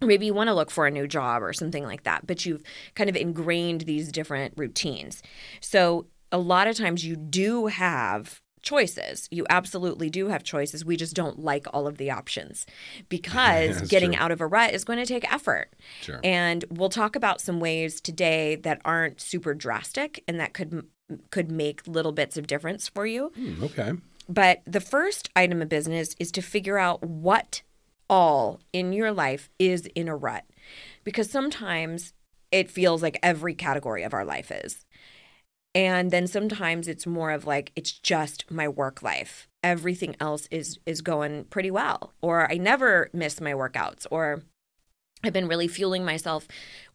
Maybe 0.02 0.26
you 0.28 0.34
want 0.34 0.48
to 0.48 0.54
look 0.54 0.72
for 0.72 0.88
a 0.88 0.92
new 0.92 1.08
job 1.08 1.44
or 1.44 1.52
something 1.52 1.84
like 1.84 2.04
that, 2.04 2.26
but 2.26 2.46
you've 2.46 2.64
kind 2.96 3.10
of 3.10 3.16
ingrained 3.18 3.82
these 3.82 4.12
different 4.12 4.54
routines. 4.56 5.22
So 5.60 6.08
a 6.32 6.38
lot 6.38 6.68
of 6.68 6.78
times 6.78 7.06
you 7.06 7.16
do 7.18 7.66
have 7.68 8.40
choices. 8.62 9.28
You 9.32 9.46
absolutely 9.50 10.10
do 10.10 10.28
have 10.28 10.44
choices. 10.44 10.86
We 10.86 10.98
just 10.98 11.16
don't 11.16 11.40
like 11.40 11.66
all 11.74 11.88
of 11.88 11.98
the 11.98 12.12
options 12.12 12.66
because 13.10 13.82
getting 13.90 14.14
true. 14.14 14.22
out 14.22 14.32
of 14.32 14.42
a 14.42 14.48
rut 14.48 14.74
is 14.74 14.84
going 14.84 15.00
to 15.00 15.06
take 15.06 15.32
effort. 15.32 15.74
Sure. 16.02 16.20
And 16.24 16.66
we'll 16.70 16.90
talk 16.90 17.16
about 17.16 17.42
some 17.42 17.60
ways 17.60 18.02
today 18.02 18.56
that 18.58 18.82
aren't 18.86 19.22
super 19.22 19.54
drastic 19.54 20.24
and 20.28 20.40
that 20.40 20.54
could 20.54 20.86
could 21.32 21.50
make 21.50 21.88
little 21.88 22.12
bits 22.12 22.38
of 22.38 22.46
difference 22.46 22.88
for 22.88 23.06
you. 23.06 23.32
Hmm, 23.36 23.64
okay. 23.64 23.94
But 24.28 24.62
the 24.68 24.80
first 24.80 25.30
item 25.36 25.62
of 25.62 25.70
business 25.70 26.16
is 26.20 26.32
to 26.34 26.42
figure 26.42 26.78
out 26.78 27.02
what 27.04 27.64
all 28.10 28.60
in 28.74 28.94
your 28.94 29.12
life 29.12 29.50
is 29.58 29.88
in 29.96 30.08
a 30.08 30.16
rut. 30.16 30.46
Because 31.04 31.32
sometimes 31.32 32.14
it 32.52 32.70
feels 32.70 33.02
like 33.02 33.20
every 33.22 33.54
category 33.54 34.04
of 34.04 34.14
our 34.14 34.26
life 34.26 34.52
is. 34.52 34.86
And 35.76 36.10
then 36.10 36.26
sometimes 36.28 36.88
it's 36.88 37.06
more 37.06 37.32
of 37.32 37.46
like 37.46 37.72
it's 37.76 37.92
just 37.92 38.50
my 38.50 38.68
work 38.68 39.04
life. 39.04 39.48
Everything 39.64 40.16
else 40.20 40.48
is 40.52 40.80
is 40.86 41.02
going 41.02 41.46
pretty 41.46 41.70
well 41.70 42.14
or 42.22 42.52
I 42.52 42.56
never 42.56 43.10
miss 43.14 43.40
my 43.40 43.52
workouts 43.52 44.08
or 44.10 44.44
I've 45.24 45.34
been 45.34 45.48
really 45.48 45.68
fueling 45.68 46.06
myself 46.06 46.48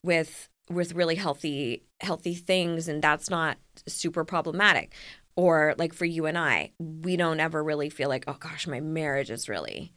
with 0.02 0.48
with 0.70 0.94
really 0.94 1.14
healthy 1.14 1.84
healthy 2.00 2.34
things 2.34 2.88
and 2.88 3.02
that's 3.02 3.30
not 3.30 3.58
super 3.86 4.24
problematic. 4.24 4.92
Or 5.36 5.74
like 5.78 5.92
for 5.92 6.04
you 6.04 6.26
and 6.26 6.38
I 6.38 6.72
we 6.78 7.16
don't 7.16 7.40
ever 7.40 7.62
really 7.62 7.90
feel 7.90 8.08
like 8.08 8.24
oh 8.26 8.36
gosh 8.40 8.66
my 8.66 8.80
marriage 8.80 9.30
is 9.30 9.48
really 9.48 9.92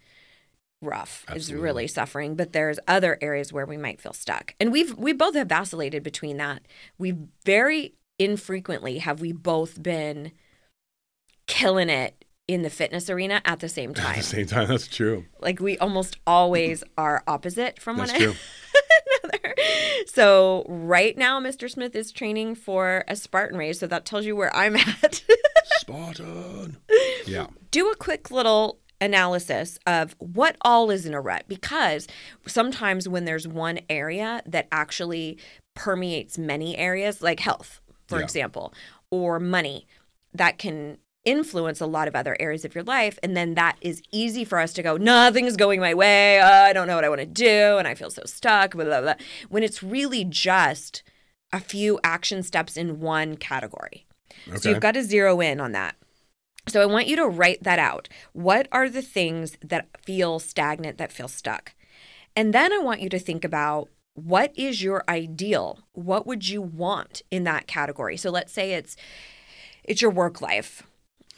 rough 0.81 1.25
is 1.33 1.51
really 1.51 1.87
suffering. 1.87 2.35
But 2.35 2.53
there's 2.53 2.79
other 2.87 3.17
areas 3.21 3.51
where 3.51 3.65
we 3.65 3.77
might 3.77 4.01
feel 4.01 4.13
stuck. 4.13 4.53
And 4.59 4.71
we've 4.71 4.95
we 4.95 5.13
both 5.13 5.35
have 5.35 5.49
vacillated 5.49 6.03
between 6.03 6.37
that. 6.37 6.61
We 6.97 7.15
very 7.45 7.95
infrequently 8.19 8.99
have 8.99 9.21
we 9.21 9.31
both 9.31 9.81
been 9.81 10.31
killing 11.47 11.89
it 11.89 12.25
in 12.47 12.61
the 12.61 12.69
fitness 12.69 13.09
arena 13.09 13.41
at 13.45 13.59
the 13.59 13.67
same 13.69 13.93
time. 13.93 14.05
At 14.11 14.15
the 14.17 14.23
same 14.23 14.47
time, 14.47 14.67
that's 14.69 14.87
true. 14.87 15.25
like 15.41 15.59
we 15.59 15.77
almost 15.79 16.17
always 16.25 16.83
are 16.97 17.23
opposite 17.27 17.79
from 17.79 17.97
That's 17.97 18.11
one 18.13 18.21
true. 18.21 18.33
another. 19.23 19.55
So 20.07 20.65
right 20.69 21.17
now, 21.17 21.39
Mr. 21.41 21.69
Smith 21.69 21.95
is 21.95 22.11
training 22.11 22.55
for 22.55 23.03
a 23.07 23.15
Spartan 23.17 23.57
race, 23.57 23.79
so 23.79 23.87
that 23.87 24.05
tells 24.05 24.25
you 24.25 24.35
where 24.35 24.55
I'm 24.55 24.77
at. 24.77 25.23
Spartan. 25.79 26.77
Yeah. 27.25 27.47
Do 27.71 27.89
a 27.89 27.95
quick 27.95 28.31
little 28.31 28.79
analysis 29.01 29.77
of 29.85 30.15
what 30.19 30.55
all 30.61 30.89
is 30.89 31.05
in 31.05 31.13
a 31.13 31.21
rut 31.21 31.43
because 31.47 32.07
sometimes 32.47 33.07
when 33.07 33.25
there's 33.25 33.47
one 33.47 33.79
area 33.89 34.41
that 34.45 34.67
actually 34.71 35.37
permeates 35.75 36.37
many 36.37 36.75
areas 36.77 37.21
like 37.21 37.39
health 37.41 37.79
for 38.07 38.17
Yeah. 38.19 38.23
example 38.23 38.73
or 39.11 39.39
money 39.39 39.87
that 40.33 40.57
can 40.57 40.97
influence 41.25 41.81
a 41.81 41.85
lot 41.85 42.07
of 42.07 42.15
other 42.15 42.37
areas 42.39 42.63
of 42.63 42.73
your 42.73 42.85
life 42.85 43.19
and 43.21 43.35
then 43.35 43.55
that 43.55 43.75
is 43.81 44.01
easy 44.11 44.45
for 44.45 44.59
us 44.59 44.71
to 44.71 44.81
go 44.81 44.95
nothing's 44.95 45.57
going 45.57 45.81
my 45.81 45.93
way 45.93 46.39
uh, 46.39 46.63
i 46.63 46.71
don't 46.71 46.87
know 46.87 46.95
what 46.95 47.03
i 47.03 47.09
want 47.09 47.19
to 47.19 47.25
do 47.25 47.77
and 47.77 47.85
i 47.85 47.93
feel 47.93 48.09
so 48.09 48.21
stuck 48.25 48.71
blah, 48.73 48.85
blah, 48.85 49.01
blah. 49.01 49.13
when 49.49 49.61
it's 49.61 49.83
really 49.83 50.23
just 50.23 51.03
a 51.51 51.59
few 51.59 51.99
action 52.01 52.41
steps 52.43 52.77
in 52.77 53.01
one 53.01 53.35
category 53.35 54.05
so 54.55 54.69
you've 54.69 54.79
got 54.79 54.93
to 54.93 55.03
zero 55.03 55.41
in 55.41 55.59
on 55.59 55.71
that. 55.73 55.95
So 56.67 56.81
I 56.81 56.85
want 56.85 57.07
you 57.07 57.15
to 57.17 57.27
write 57.27 57.63
that 57.63 57.79
out. 57.79 58.07
What 58.33 58.67
are 58.71 58.89
the 58.89 59.01
things 59.01 59.57
that 59.61 59.87
feel 60.03 60.39
stagnant, 60.39 60.97
that 60.97 61.11
feel 61.11 61.27
stuck? 61.27 61.73
And 62.35 62.53
then 62.53 62.71
I 62.71 62.77
want 62.77 63.01
you 63.01 63.09
to 63.09 63.19
think 63.19 63.43
about 63.43 63.89
what 64.17 64.51
is 64.57 64.81
your 64.81 65.03
ideal? 65.07 65.79
What 65.93 66.25
would 66.25 66.49
you 66.49 66.59
want 66.59 67.21
in 67.29 67.43
that 67.43 67.67
category? 67.67 68.17
So 68.17 68.31
let's 68.31 68.51
say 68.51 68.73
it's 68.73 68.97
it's 69.83 70.01
your 70.01 70.09
work 70.09 70.41
life 70.41 70.81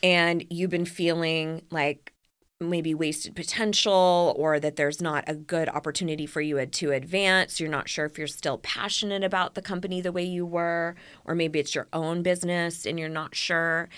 and 0.02 0.46
you've 0.50 0.70
been 0.70 0.86
feeling 0.86 1.64
like 1.72 2.14
maybe 2.62 2.94
wasted 2.94 3.36
potential 3.36 4.34
or 4.38 4.62
that 4.62 4.78
there's 4.78 5.02
not 5.02 5.26
a 5.28 5.36
good 5.36 5.68
opportunity 5.68 6.26
for 6.26 6.40
you 6.40 6.66
to 6.66 6.92
advance. 6.92 7.60
You're 7.60 7.70
not 7.70 7.90
sure 7.90 8.06
if 8.06 8.18
you're 8.18 8.28
still 8.28 8.60
passionate 8.60 9.26
about 9.26 9.56
the 9.56 9.62
company 9.62 10.00
the 10.00 10.14
way 10.14 10.24
you 10.24 10.46
were, 10.46 10.96
or 11.26 11.36
maybe 11.36 11.60
it's 11.60 11.76
your 11.76 11.88
own 11.92 12.24
business 12.24 12.86
and 12.86 12.98
you're 12.98 13.10
not 13.10 13.36
sure. 13.36 13.90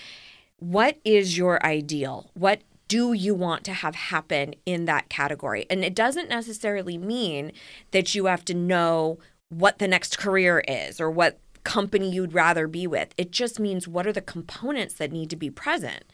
What 0.58 0.98
is 1.04 1.38
your 1.38 1.64
ideal? 1.64 2.30
What 2.34 2.62
do 2.92 3.14
you 3.14 3.34
want 3.34 3.64
to 3.64 3.72
have 3.72 3.94
happen 3.94 4.54
in 4.66 4.84
that 4.84 5.08
category? 5.08 5.64
And 5.70 5.82
it 5.82 5.94
doesn't 5.94 6.28
necessarily 6.28 6.98
mean 6.98 7.52
that 7.92 8.14
you 8.14 8.26
have 8.26 8.44
to 8.44 8.54
know 8.54 9.18
what 9.48 9.78
the 9.78 9.88
next 9.88 10.18
career 10.18 10.62
is 10.68 11.00
or 11.00 11.10
what 11.10 11.38
company 11.64 12.10
you'd 12.10 12.34
rather 12.34 12.66
be 12.66 12.86
with. 12.86 13.14
It 13.16 13.30
just 13.30 13.58
means 13.58 13.88
what 13.88 14.06
are 14.06 14.12
the 14.12 14.20
components 14.20 14.94
that 14.94 15.10
need 15.10 15.30
to 15.30 15.36
be 15.36 15.48
present. 15.48 16.04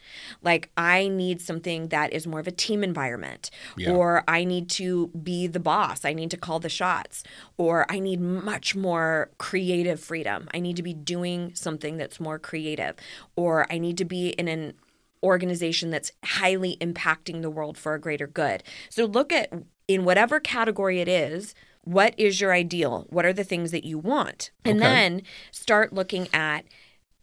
Like 0.41 0.69
I 0.77 1.09
need 1.09 1.41
something 1.41 1.89
that 1.89 2.13
is 2.13 2.25
more 2.25 2.39
of 2.39 2.47
a 2.47 2.51
team 2.51 2.81
environment 2.81 3.49
Yeah. 3.75 3.91
or 3.91 4.23
I 4.27 4.45
need 4.45 4.69
to 4.81 5.07
be 5.07 5.47
the 5.47 5.59
boss. 5.59 6.05
I 6.05 6.13
need 6.13 6.31
to 6.31 6.37
call 6.37 6.59
the 6.59 6.69
shots 6.69 7.23
or 7.57 7.85
I 7.91 7.99
need 7.99 8.21
much 8.21 8.73
more 8.75 9.31
creative 9.37 9.99
freedom. 9.99 10.47
I 10.53 10.59
need 10.61 10.77
to 10.77 10.83
be 10.83 10.93
doing 10.93 11.51
something 11.55 11.97
that's 11.97 12.19
more 12.21 12.39
creative 12.39 12.95
or 13.35 13.65
I 13.69 13.79
need 13.79 13.97
to 13.97 14.05
be 14.05 14.29
in 14.29 14.47
an 14.47 14.75
organization 15.23 15.89
that's 15.89 16.11
highly 16.23 16.77
impacting 16.81 17.41
the 17.41 17.49
world 17.49 17.77
for 17.77 17.93
a 17.93 17.99
greater 17.99 18.27
good. 18.27 18.63
So 18.89 19.05
look 19.05 19.31
at 19.33 19.51
in 19.87 20.05
whatever 20.05 20.39
category 20.39 20.99
it 21.01 21.07
is, 21.07 21.55
what 21.83 22.13
is 22.17 22.39
your 22.39 22.53
ideal? 22.53 23.07
What 23.09 23.25
are 23.25 23.33
the 23.33 23.43
things 23.43 23.71
that 23.71 23.83
you 23.85 23.97
want? 23.97 24.51
And 24.65 24.77
Okay. 24.77 24.87
then 24.89 25.21
start 25.51 25.93
looking 25.93 26.27
at 26.33 26.65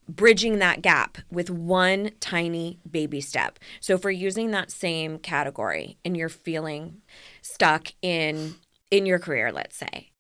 bridging 0.09 0.59
that 0.59 0.83
gap 0.83 1.19
with 1.31 1.51
one 1.51 2.11
tiny 2.21 2.79
baby 2.89 3.21
step. 3.21 3.59
So 3.81 3.95
if 3.95 4.05
we're 4.05 4.11
using 4.11 4.51
that 4.53 4.71
same 4.71 5.19
category 5.19 5.99
and 6.05 6.17
you're 6.17 6.29
feeling 6.29 7.03
stuck 7.43 7.89
in 8.03 8.57
in 8.91 9.05
your 9.05 9.19
career, 9.19 9.51
let's 9.53 9.77
say, 9.77 10.13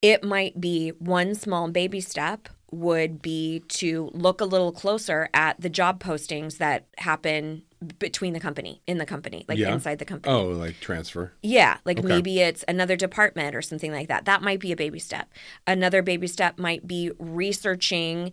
it 0.00 0.24
might 0.24 0.60
be 0.60 0.90
one 0.90 1.34
small 1.34 1.70
baby 1.70 2.00
step 2.00 2.48
would 2.74 3.22
be 3.22 3.60
to 3.68 4.10
look 4.12 4.40
a 4.40 4.44
little 4.44 4.72
closer 4.72 5.28
at 5.34 5.60
the 5.60 5.68
job 5.68 6.02
postings 6.02 6.58
that 6.58 6.86
happen 6.98 7.62
between 7.98 8.32
the 8.32 8.40
company 8.40 8.80
in 8.86 8.96
the 8.98 9.04
company 9.04 9.44
like 9.46 9.58
Yeah. 9.58 9.72
inside 9.74 9.98
the 9.98 10.04
company 10.06 10.34
Oh, 10.34 10.46
like 10.46 10.80
transfer. 10.80 11.32
yeah, 11.42 11.78
like 11.84 11.98
Okay. 11.98 12.08
maybe 12.08 12.40
it's 12.40 12.64
another 12.66 12.96
department 12.96 13.54
or 13.54 13.60
something 13.60 13.92
like 13.92 14.08
that. 14.08 14.24
That 14.24 14.40
might 14.42 14.58
be 14.60 14.72
a 14.72 14.76
baby 14.76 14.98
step. 14.98 15.28
Another 15.66 16.00
baby 16.02 16.26
step 16.26 16.58
might 16.58 16.86
be 16.86 17.10
researching 17.18 18.32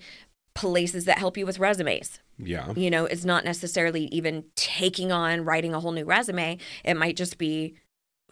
places 0.53 1.05
that 1.05 1.17
help 1.17 1.37
you 1.37 1.45
with 1.45 1.59
resumes. 1.59 2.19
Yeah. 2.37 2.73
You 2.75 2.89
know, 2.89 3.05
it's 3.05 3.25
not 3.25 3.43
necessarily 3.45 4.05
even 4.05 4.45
taking 4.55 5.11
on 5.11 5.43
writing 5.45 5.73
a 5.73 5.79
whole 5.79 5.91
new 5.91 6.05
resume. 6.05 6.57
It 6.83 6.95
might 6.95 7.15
just 7.17 7.37
be 7.37 7.75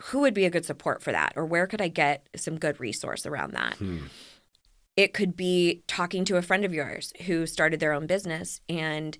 who 0.04 0.20
would 0.20 0.34
be 0.34 0.46
a 0.46 0.50
good 0.50 0.66
support 0.66 1.02
for 1.04 1.12
that 1.12 1.34
or 1.36 1.46
where 1.46 1.68
could 1.68 1.82
I 1.82 1.90
get 1.90 2.28
some 2.36 2.58
good 2.58 2.80
resource 2.80 3.26
around 3.26 3.52
that. 3.54 3.76
Hmm. 3.76 4.06
It 5.00 5.14
could 5.14 5.38
be 5.38 5.82
talking 5.88 6.26
to 6.26 6.36
a 6.36 6.42
friend 6.42 6.66
of 6.66 6.74
yours 6.74 7.14
who 7.26 7.48
started 7.48 7.80
their 7.80 7.94
own 7.94 8.06
business 8.06 8.60
and 8.68 9.18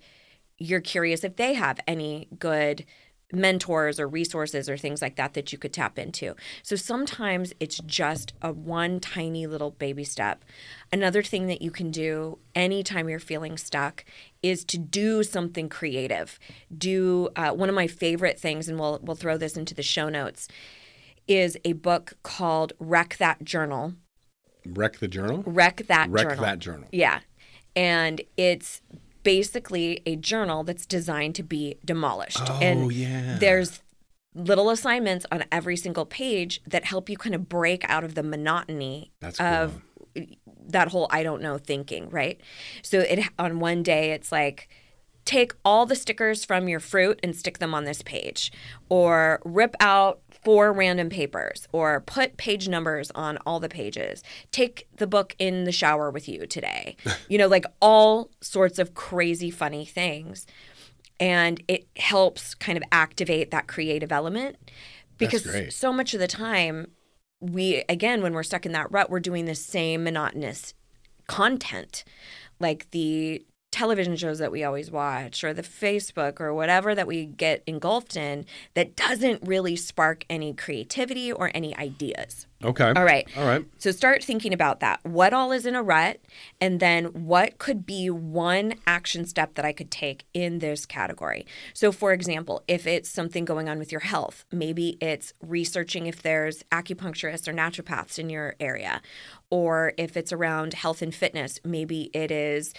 you're 0.58 0.82
curious 0.82 1.24
if 1.24 1.36
they 1.36 1.54
have 1.54 1.80
any 1.88 2.28
good 2.38 2.84
mentors 3.32 3.98
or 3.98 4.06
resources 4.06 4.68
or 4.68 4.76
things 4.76 5.00
like 5.00 5.16
that 5.16 5.32
that 5.32 5.52
you 5.52 5.56
could 5.56 5.72
tap 5.72 5.98
into. 5.98 6.36
So 6.62 6.76
sometimes 6.76 7.54
it's 7.60 7.78
just 7.78 8.34
a 8.42 8.52
one 8.52 9.00
tiny 9.00 9.46
little 9.46 9.70
baby 9.70 10.04
step. 10.04 10.44
Another 10.92 11.22
thing 11.22 11.46
that 11.46 11.62
you 11.62 11.70
can 11.70 11.90
do 11.90 12.36
anytime 12.54 13.08
you're 13.08 13.18
feeling 13.18 13.56
stuck 13.56 14.04
is 14.42 14.66
to 14.66 14.76
do 14.76 15.22
something 15.22 15.70
creative. 15.70 16.38
Do 16.76 17.30
uh, 17.36 17.52
one 17.52 17.70
of 17.70 17.74
my 17.74 17.86
favorite 17.86 18.38
things, 18.38 18.68
and 18.68 18.78
we'll 18.78 19.00
we'll 19.02 19.16
throw 19.16 19.38
this 19.38 19.56
into 19.56 19.74
the 19.74 19.82
show 19.82 20.10
notes, 20.10 20.46
is 21.26 21.56
a 21.64 21.72
book 21.72 22.18
called 22.22 22.74
Wreck 22.78 23.16
That 23.16 23.44
Journal. 23.44 23.94
Wreck 24.66 24.98
the 24.98 25.08
journal. 25.08 25.42
Wreck 25.46 25.82
That 25.88 26.04
journal. 26.06 26.12
Wreck 26.12 26.28
Journal. 26.28 26.44
that 26.44 26.58
journal. 26.58 26.88
Yeah. 26.92 27.20
And 27.76 28.20
it's 28.36 28.82
basically 29.22 30.00
a 30.06 30.16
journal 30.16 30.64
that's 30.64 30.86
designed 30.86 31.34
to 31.36 31.42
be 31.42 31.76
demolished. 31.84 32.40
Oh 32.40 32.58
and 32.60 32.92
yeah. 32.92 33.36
there's 33.38 33.82
little 34.34 34.70
assignments 34.70 35.26
on 35.32 35.44
every 35.50 35.76
single 35.76 36.06
page 36.06 36.60
that 36.66 36.84
help 36.84 37.08
you 37.08 37.16
kind 37.16 37.34
of 37.34 37.48
break 37.48 37.84
out 37.90 38.04
of 38.04 38.14
the 38.14 38.22
monotony 38.22 39.10
That's 39.20 39.38
cool. 39.38 39.46
of 39.46 39.82
that 40.68 40.88
whole 40.88 41.08
I 41.10 41.22
don't 41.22 41.42
know 41.42 41.58
thinking, 41.58 42.08
right? 42.10 42.40
So 42.82 43.00
it 43.00 43.20
on 43.38 43.60
one 43.60 43.82
day 43.82 44.12
it's 44.12 44.30
like 44.32 44.68
take 45.24 45.52
all 45.64 45.84
the 45.84 45.94
stickers 45.96 46.44
from 46.44 46.68
your 46.68 46.80
fruit 46.80 47.20
and 47.22 47.36
stick 47.36 47.58
them 47.58 47.74
on 47.74 47.84
this 47.84 48.02
page 48.02 48.52
or 48.88 49.40
rip 49.44 49.74
out 49.80 50.20
four 50.42 50.72
random 50.72 51.10
papers 51.10 51.68
or 51.72 52.00
put 52.00 52.36
page 52.36 52.68
numbers 52.68 53.10
on 53.12 53.38
all 53.46 53.60
the 53.60 53.68
pages. 53.68 54.22
Take 54.52 54.88
the 54.96 55.06
book 55.06 55.34
in 55.38 55.64
the 55.64 55.72
shower 55.72 56.10
with 56.10 56.28
you 56.28 56.46
today. 56.46 56.96
you 57.28 57.38
know, 57.38 57.48
like 57.48 57.64
all 57.80 58.30
sorts 58.40 58.78
of 58.78 58.94
crazy 58.94 59.50
funny 59.50 59.84
things. 59.84 60.46
And 61.18 61.62
it 61.68 61.86
helps 61.96 62.54
kind 62.54 62.78
of 62.78 62.84
activate 62.92 63.50
that 63.50 63.66
creative 63.66 64.10
element 64.10 64.56
because 65.18 65.74
so 65.74 65.92
much 65.92 66.14
of 66.14 66.20
the 66.20 66.26
time 66.26 66.86
we 67.40 67.84
again 67.88 68.22
when 68.22 68.32
we're 68.32 68.42
stuck 68.42 68.66
in 68.66 68.72
that 68.72 68.90
rut 68.90 69.10
we're 69.10 69.20
doing 69.20 69.44
the 69.44 69.54
same 69.54 70.04
monotonous 70.04 70.74
content 71.26 72.04
like 72.58 72.90
the 72.90 73.44
television 73.70 74.16
shows 74.16 74.38
that 74.38 74.50
we 74.50 74.64
always 74.64 74.90
watch 74.90 75.44
or 75.44 75.54
the 75.54 75.62
Facebook 75.62 76.40
or 76.40 76.52
whatever 76.52 76.94
that 76.94 77.06
we 77.06 77.26
get 77.26 77.62
engulfed 77.66 78.16
in 78.16 78.44
that 78.74 78.96
doesn't 78.96 79.46
really 79.46 79.76
spark 79.76 80.24
any 80.28 80.52
creativity 80.52 81.32
or 81.32 81.50
any 81.54 81.76
ideas. 81.76 82.46
Okay. 82.62 82.92
All 82.94 83.04
right. 83.04 83.26
All 83.38 83.46
right. 83.46 83.64
So 83.78 83.90
start 83.90 84.22
thinking 84.22 84.52
about 84.52 84.80
that. 84.80 85.00
What 85.04 85.32
all 85.32 85.50
is 85.50 85.64
in 85.64 85.74
a 85.74 85.82
rut? 85.82 86.20
And 86.60 86.78
then 86.78 87.06
what 87.06 87.58
could 87.58 87.86
be 87.86 88.10
one 88.10 88.74
action 88.86 89.24
step 89.24 89.54
that 89.54 89.64
I 89.64 89.72
could 89.72 89.90
take 89.90 90.24
in 90.34 90.58
this 90.58 90.84
category? 90.84 91.46
So, 91.72 91.90
for 91.90 92.12
example, 92.12 92.62
if 92.68 92.86
it's 92.86 93.08
something 93.08 93.46
going 93.46 93.68
on 93.68 93.78
with 93.78 93.90
your 93.90 94.02
health, 94.02 94.44
maybe 94.52 94.98
it's 95.00 95.32
researching 95.40 96.06
if 96.06 96.22
there's 96.22 96.62
acupuncturists 96.64 97.48
or 97.48 97.54
naturopaths 97.54 98.18
in 98.18 98.28
your 98.28 98.56
area. 98.60 99.00
Or 99.48 99.94
if 99.96 100.16
it's 100.16 100.32
around 100.32 100.74
health 100.74 101.00
and 101.00 101.14
fitness, 101.14 101.60
maybe 101.64 102.10
it 102.12 102.30
is 102.30 102.74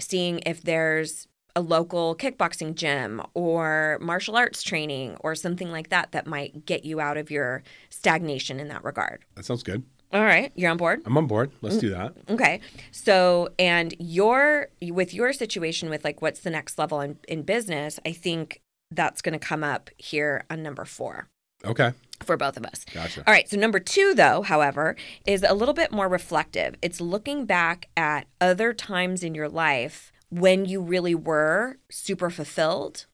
seeing 0.00 0.40
if 0.46 0.62
there's 0.62 1.28
a 1.56 1.60
local 1.60 2.14
kickboxing 2.14 2.74
gym 2.74 3.20
or 3.34 3.98
martial 4.00 4.36
arts 4.36 4.62
training 4.62 5.16
or 5.20 5.34
something 5.34 5.70
like 5.70 5.88
that 5.88 6.12
that 6.12 6.26
might 6.26 6.64
get 6.66 6.84
you 6.84 7.00
out 7.00 7.16
of 7.16 7.30
your 7.30 7.62
stagnation 7.90 8.60
in 8.60 8.68
that 8.68 8.84
regard. 8.84 9.24
That 9.34 9.44
sounds 9.44 9.62
good. 9.62 9.82
All 10.12 10.22
right, 10.22 10.52
you're 10.54 10.70
on 10.70 10.78
board? 10.78 11.02
I'm 11.04 11.18
on 11.18 11.26
board. 11.26 11.50
Let's 11.60 11.76
mm. 11.76 11.80
do 11.80 11.90
that. 11.90 12.14
Okay. 12.30 12.60
So, 12.92 13.50
and 13.58 13.94
your 13.98 14.68
with 14.80 15.12
your 15.12 15.32
situation 15.34 15.90
with 15.90 16.04
like 16.04 16.22
what's 16.22 16.40
the 16.40 16.50
next 16.50 16.78
level 16.78 17.00
in, 17.00 17.18
in 17.28 17.42
business, 17.42 18.00
I 18.06 18.12
think 18.12 18.62
that's 18.90 19.20
going 19.20 19.34
to 19.34 19.38
come 19.38 19.62
up 19.62 19.90
here 19.98 20.44
on 20.48 20.62
number 20.62 20.86
4 20.86 21.28
Okay. 21.64 21.92
for 22.22 22.36
both 22.36 22.56
of 22.56 22.64
us. 22.64 22.84
Gotcha. 22.92 23.22
All 23.26 23.32
right. 23.32 23.48
So, 23.48 23.56
number 23.56 23.78
two, 23.80 24.14
though, 24.14 24.42
however, 24.42 24.96
is 25.26 25.42
a 25.42 25.54
little 25.54 25.74
bit 25.74 25.92
more 25.92 26.08
reflective. 26.08 26.74
It's 26.82 27.00
looking 27.00 27.46
back 27.46 27.88
at 27.96 28.26
other 28.40 28.72
times 28.72 29.22
in 29.22 29.34
your 29.34 29.48
life 29.48 30.12
when 30.30 30.64
you 30.66 30.80
really 30.80 31.14
were 31.14 31.78
super 31.90 32.30
fulfilled 32.30 33.06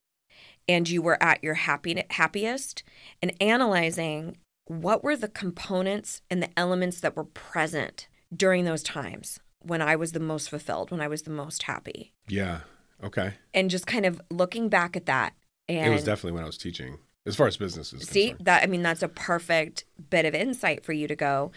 and 0.67 0.89
you 0.89 1.01
were 1.01 1.21
at 1.21 1.43
your 1.43 1.53
happy, 1.53 2.03
happiest 2.09 2.83
and 3.21 3.33
analyzing 3.41 4.37
what 4.65 5.03
were 5.03 5.15
the 5.15 5.27
components 5.27 6.21
and 6.29 6.41
the 6.41 6.49
elements 6.57 6.99
that 6.99 7.15
were 7.15 7.23
present 7.23 8.07
during 8.35 8.65
those 8.65 8.83
times 8.83 9.39
when 9.61 9.81
I 9.81 9.95
was 9.95 10.11
the 10.11 10.19
most 10.19 10.49
fulfilled, 10.49 10.91
when 10.91 11.01
I 11.01 11.07
was 11.07 11.23
the 11.23 11.31
most 11.31 11.63
happy. 11.63 12.13
Yeah. 12.27 12.61
Okay. 13.03 13.33
And 13.53 13.69
just 13.69 13.87
kind 13.87 14.05
of 14.05 14.21
looking 14.29 14.69
back 14.69 14.95
at 14.95 15.05
that. 15.05 15.33
And 15.67 15.87
it 15.87 15.95
was 15.95 16.03
definitely 16.03 16.33
when 16.33 16.43
I 16.43 16.47
was 16.47 16.57
teaching, 16.57 16.97
as 17.25 17.35
far 17.35 17.47
as 17.47 17.57
business 17.57 17.91
is 17.93 18.07
See 18.07 18.29
concerned. 18.29 18.45
that 18.45 18.63
I 18.63 18.67
mean 18.67 18.83
that's 18.83 19.03
a 19.03 19.07
perfect 19.07 19.85
bit 20.09 20.25
of 20.25 20.33
insight 20.35 20.85
for 20.85 20.93
you 20.93 21.07
to 21.07 21.15
go. 21.15 21.51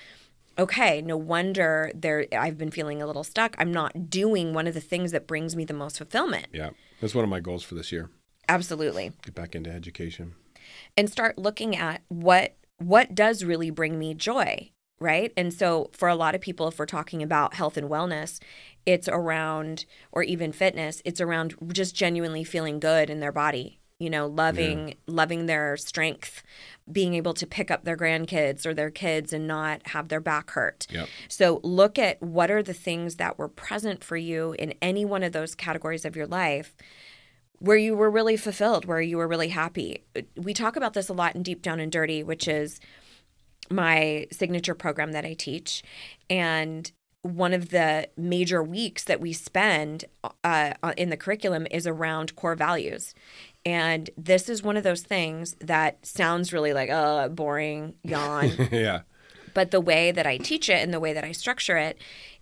Okay, 0.59 1.01
no 1.03 1.17
wonder 1.17 1.93
there 1.95 2.27
I've 2.33 2.59
been 2.59 2.71
feeling 2.71 3.01
a 3.01 3.07
little 3.07 3.25
stuck. 3.25 3.55
I'm 3.59 3.73
not 3.73 4.11
doing 4.11 4.55
one 4.55 4.67
of 4.67 4.75
the 4.75 4.81
things 4.81 5.13
that 5.13 5.27
brings 5.27 5.55
me 5.55 5.65
the 5.65 5.75
most 5.75 5.99
fulfillment. 5.99 6.47
Yeah. 6.53 6.71
That's 7.01 7.15
one 7.15 7.23
of 7.23 7.31
my 7.31 7.41
goals 7.41 7.63
for 7.63 7.75
this 7.75 7.93
year. 7.93 8.11
Absolutely. 8.49 9.13
Get 9.25 9.35
back 9.35 9.55
into 9.55 9.71
education. 9.71 10.35
And 10.97 11.11
start 11.11 11.39
looking 11.39 11.77
at 11.77 12.03
what 12.09 12.57
what 12.79 13.15
does 13.15 13.45
really 13.45 13.71
bring 13.71 13.99
me 13.99 14.15
joy, 14.15 14.71
right? 14.99 15.33
And 15.37 15.53
so 15.53 15.91
for 15.93 16.09
a 16.09 16.15
lot 16.15 16.35
of 16.35 16.41
people 16.41 16.67
if 16.69 16.79
we're 16.79 16.87
talking 16.87 17.23
about 17.23 17.55
health 17.55 17.77
and 17.77 17.89
wellness, 17.89 18.41
it's 18.87 19.09
around 19.09 19.85
or 20.13 20.23
even 20.23 20.53
fitness, 20.53 21.03
it's 21.05 21.21
around 21.21 21.55
just 21.73 21.95
genuinely 21.95 22.43
feeling 22.43 22.81
good 22.81 23.11
in 23.11 23.21
their 23.21 23.33
body 23.33 23.78
you 23.99 24.09
know 24.09 24.26
loving 24.26 24.95
loving 25.07 25.47
their 25.47 25.76
strength 25.76 26.43
being 26.90 27.14
able 27.14 27.35
to 27.35 27.47
pick 27.47 27.71
up 27.71 27.85
their 27.85 27.97
grandkids 27.97 28.64
or 28.64 28.73
their 28.73 28.90
kids 28.90 29.33
and 29.33 29.47
not 29.47 29.87
have 29.88 30.09
their 30.09 30.21
back 30.21 30.50
hurt 30.52 30.87
Yep. 30.90 31.09
so 31.28 31.61
look 31.62 31.99
at 31.99 32.23
what 32.23 32.50
are 32.50 32.62
the 32.62 32.75
things 32.75 33.17
that 33.17 33.38
were 33.38 33.49
present 33.49 34.05
for 34.05 34.17
you 34.17 34.55
in 34.59 34.75
any 34.81 35.05
one 35.05 35.23
of 35.23 35.33
those 35.33 35.55
categories 35.55 36.05
of 36.05 36.17
your 36.17 36.26
life 36.26 36.76
where 37.59 37.77
you 37.77 37.96
were 37.96 38.11
really 38.11 38.37
fulfilled 38.37 38.85
where 38.85 39.01
you 39.01 39.16
were 39.16 39.29
really 39.29 39.49
happy 39.49 40.05
we 40.37 40.55
talk 40.55 40.77
about 40.77 40.94
this 40.94 41.09
a 41.09 41.12
lot 41.14 41.35
in 41.35 41.42
deep 41.42 41.61
down 41.62 41.81
and 41.81 41.90
dirty 41.90 42.23
which 42.23 42.46
is 42.46 42.81
my 43.70 44.27
signature 44.31 44.75
program 44.75 45.12
that 45.12 45.25
i 45.25 45.35
teach 45.35 45.83
and 46.31 46.92
one 47.23 47.53
of 47.53 47.70
the 47.70 48.09
major 48.16 48.62
weeks 48.62 49.05
that 49.05 49.20
we 49.20 49.33
spend 49.33 50.05
uh, 50.44 50.73
in 50.96 51.11
the 51.11 51.16
curriculum 51.16 51.66
is 51.70 51.85
around 51.87 52.37
core 52.37 52.55
values. 52.55 53.12
And 53.64 54.09
this 54.16 54.49
is 54.49 54.62
one 54.62 54.77
of 54.77 54.85
those 54.85 55.03
things 55.03 55.57
that 55.61 56.05
sounds 56.07 56.53
really 56.53 56.73
like, 56.73 56.90
uh, 56.90 57.29
boring, 57.29 57.94
yawn. 58.03 58.53
yeah. 58.73 59.03
but 59.55 59.71
the 59.71 59.81
way 59.81 60.11
that 60.11 60.27
I 60.27 60.38
teach 60.38 60.68
it 60.68 60.83
and 60.83 60.92
the 60.92 61.01
way 61.01 61.12
that 61.12 61.25
I 61.25 61.33
structure 61.33 61.77
it 61.77 61.99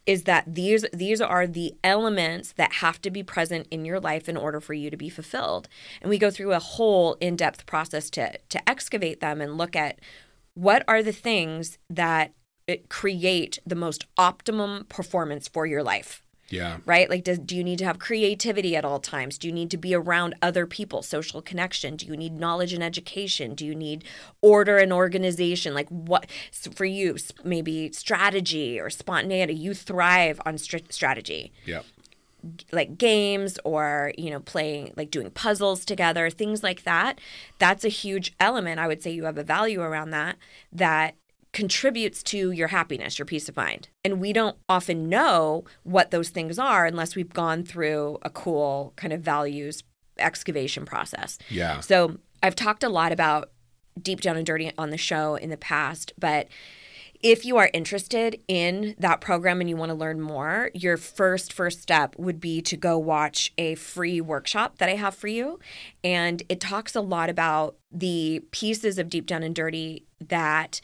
is 0.07 0.23
that 0.23 0.45
these 0.55 0.87
these 0.93 1.21
are 1.21 1.47
the 1.47 1.75
elements 1.83 2.53
that 2.53 2.75
have 2.75 3.03
to 3.03 3.11
be 3.11 3.23
present 3.23 3.67
in 3.71 3.85
your 3.85 3.99
life 3.99 4.29
in 4.29 4.37
order 4.37 4.61
for 4.61 4.73
you 4.73 4.89
to 4.89 4.97
be 4.97 5.09
fulfilled. 5.09 5.69
And 6.01 6.09
we 6.09 6.19
go 6.19 6.31
through 6.31 6.53
a 6.53 6.61
whole 6.61 7.15
in-depth 7.15 7.67
process 7.67 8.09
to 8.11 8.39
to 8.39 8.69
excavate 8.69 9.21
them 9.21 9.41
and 9.41 9.59
look 9.59 9.75
at 9.75 9.99
what 10.55 10.85
are 10.89 11.03
the 11.03 11.13
things 11.13 11.79
that 11.91 12.33
create 12.89 13.59
the 13.67 13.75
most 13.75 14.07
optimum 14.17 14.87
performance 14.89 15.47
for 15.49 15.67
your 15.67 15.83
life 15.83 16.23
Yeah. 16.49 16.79
right? 16.87 17.11
Like, 17.11 17.25
does, 17.25 17.39
do 17.39 17.57
you 17.57 17.65
need 17.65 17.79
to 17.81 17.85
have 17.85 17.99
creativity 17.99 18.77
at 18.77 18.85
all 18.85 19.01
times? 19.01 19.37
Do 19.39 19.49
you 19.49 19.53
need 19.53 19.71
to 19.73 19.77
be 19.77 19.95
around 19.95 20.35
other 20.41 20.67
people, 20.67 21.03
social 21.03 21.43
connection? 21.43 21.97
Do 21.97 22.07
you 22.07 22.17
need 22.17 22.39
knowledge 22.39 22.73
and 22.73 22.83
education? 22.85 23.55
Do 23.55 23.67
you 23.67 23.75
need 23.75 24.05
order 24.43 24.79
and 24.79 24.93
organization? 24.93 25.75
Like, 25.75 25.89
what 25.89 26.27
for 26.75 26.85
you, 26.85 27.17
maybe 27.45 27.91
strategy 27.93 28.79
or 28.79 28.91
spontaneity? 28.91 29.55
You 29.55 29.75
thrive 29.75 30.41
on 30.47 30.59
str- 30.59 30.79
strategy, 30.91 31.53
Yep. 31.65 31.85
like 32.71 32.97
games 32.97 33.59
or, 33.65 34.13
you 34.17 34.31
know, 34.31 34.41
playing, 34.41 34.93
like 34.97 35.11
doing 35.11 35.31
puzzles 35.31 35.85
together, 35.85 36.31
things 36.31 36.63
like 36.63 36.85
that. 36.85 37.21
That's 37.59 37.85
a 37.85 37.89
huge 37.89 38.35
element. 38.39 38.79
I 38.79 38.87
would 38.87 39.03
say 39.03 39.11
you 39.11 39.25
have 39.25 39.39
a 39.39 39.43
value 39.43 39.81
around 39.81 40.11
that 40.11 40.37
that 40.73 41.17
contributes 41.57 42.23
to 42.23 42.51
your 42.51 42.69
happiness, 42.69 43.19
your 43.19 43.25
peace 43.25 43.49
of 43.49 43.57
mind. 43.57 43.89
And 44.05 44.21
we 44.21 44.35
don't 44.35 44.59
often 44.69 45.09
know 45.09 45.65
what 45.85 46.11
those 46.11 46.29
things 46.29 46.59
are 46.59 46.85
unless 46.85 47.17
we've 47.17 47.33
gone 47.33 47.65
through 47.65 48.19
a 48.21 48.29
cool 48.29 48.93
kind 48.97 49.11
of 49.11 49.23
values 49.23 49.83
excavation 50.19 50.85
process. 50.85 51.39
Yeah. 51.49 51.81
So 51.81 52.19
I've 52.43 52.57
talked 52.57 52.85
a 52.85 52.91
lot 52.91 53.11
about 53.11 53.53
deep 54.03 54.21
down 54.21 54.37
and 54.37 54.45
dirty 54.45 54.71
on 54.77 54.91
the 54.91 54.99
show 54.99 55.37
in 55.37 55.49
the 55.49 55.57
past, 55.57 56.13
but 56.19 56.49
if 57.23 57.47
you 57.47 57.57
are 57.57 57.71
interested 57.73 58.39
in 58.47 58.95
that 58.99 59.23
program 59.23 59.63
and 59.63 59.71
you 59.71 59.79
want 59.79 59.89
to 59.89 59.95
learn 59.95 60.21
more, 60.21 60.71
your 60.75 60.99
first 60.99 61.55
first 61.55 61.81
step 61.81 62.15
would 62.19 62.39
be 62.39 62.61
to 62.61 62.77
go 62.77 62.99
watch 62.99 63.55
a 63.57 63.77
free 63.77 64.21
workshop 64.21 64.77
that 64.77 64.91
I 64.91 64.97
have 64.97 65.15
for 65.15 65.29
you. 65.29 65.59
And 66.05 66.43
it 66.51 66.61
talks 66.61 66.95
a 66.95 67.01
lot 67.01 67.31
about 67.31 67.77
the 67.91 68.43
pieces 68.51 68.99
of 68.99 69.09
deep 69.09 69.25
down 69.25 69.43
and 69.43 69.55
dirty 69.55 70.05
that 70.21 70.83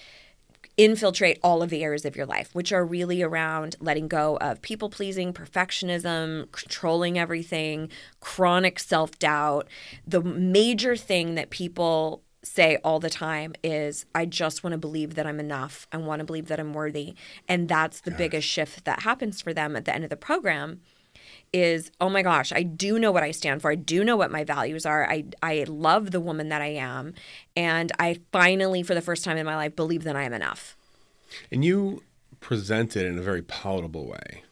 infiltrate 0.84 1.38
all 1.42 1.62
of 1.62 1.70
the 1.70 1.82
areas 1.84 2.04
of 2.04 2.16
your 2.16 2.26
life, 2.26 2.50
which 2.54 2.72
are 2.72 2.84
really 2.84 3.22
around 3.22 3.76
letting 3.80 4.08
go 4.08 4.36
of 4.38 4.60
people 4.62 4.88
pleasing, 4.88 5.32
perfectionism, 5.32 6.50
controlling 6.50 7.18
everything, 7.18 7.88
chronic 8.20 8.78
self 8.78 9.18
doubt. 9.18 9.68
The 10.06 10.22
major 10.22 10.96
thing 10.96 11.34
that 11.36 11.50
people 11.50 12.22
say 12.44 12.76
all 12.82 12.98
the 12.98 13.10
time 13.10 13.54
is, 13.62 14.04
I 14.14 14.26
just 14.26 14.64
want 14.64 14.72
to 14.72 14.78
believe 14.78 15.14
that 15.14 15.26
I'm 15.26 15.38
enough. 15.38 15.86
I 15.92 15.98
want 15.98 16.20
to 16.20 16.24
believe 16.24 16.48
that 16.48 16.58
I'm 16.58 16.74
worthy. 16.74 17.14
And 17.48 17.68
that's 17.68 18.00
the 18.00 18.10
biggest 18.10 18.48
shift 18.48 18.84
that 18.84 19.02
happens 19.02 19.40
for 19.40 19.54
them 19.54 19.76
at 19.76 19.84
the 19.84 19.94
end 19.94 20.02
of 20.04 20.10
the 20.10 20.16
program 20.16 20.80
is 21.52 21.90
oh 22.00 22.08
my 22.08 22.22
gosh 22.22 22.52
i 22.52 22.62
do 22.62 22.98
know 22.98 23.12
what 23.12 23.22
i 23.22 23.30
stand 23.30 23.60
for 23.60 23.70
i 23.70 23.74
do 23.74 24.02
know 24.04 24.16
what 24.16 24.30
my 24.30 24.42
values 24.44 24.86
are 24.86 25.08
i 25.10 25.24
i 25.42 25.64
love 25.68 26.10
the 26.10 26.20
woman 26.20 26.48
that 26.48 26.62
i 26.62 26.68
am 26.68 27.12
and 27.56 27.92
i 27.98 28.18
finally 28.32 28.82
for 28.82 28.94
the 28.94 29.02
first 29.02 29.22
time 29.24 29.36
in 29.36 29.44
my 29.44 29.54
life 29.56 29.76
believe 29.76 30.04
that 30.04 30.16
i 30.16 30.22
am 30.22 30.32
enough 30.32 30.76
And 31.50 31.64
you 31.64 32.02
present 32.40 32.96
it 32.96 33.06
in 33.06 33.18
a 33.18 33.22
very 33.22 33.40
palatable 33.42 34.06
way. 34.06 34.42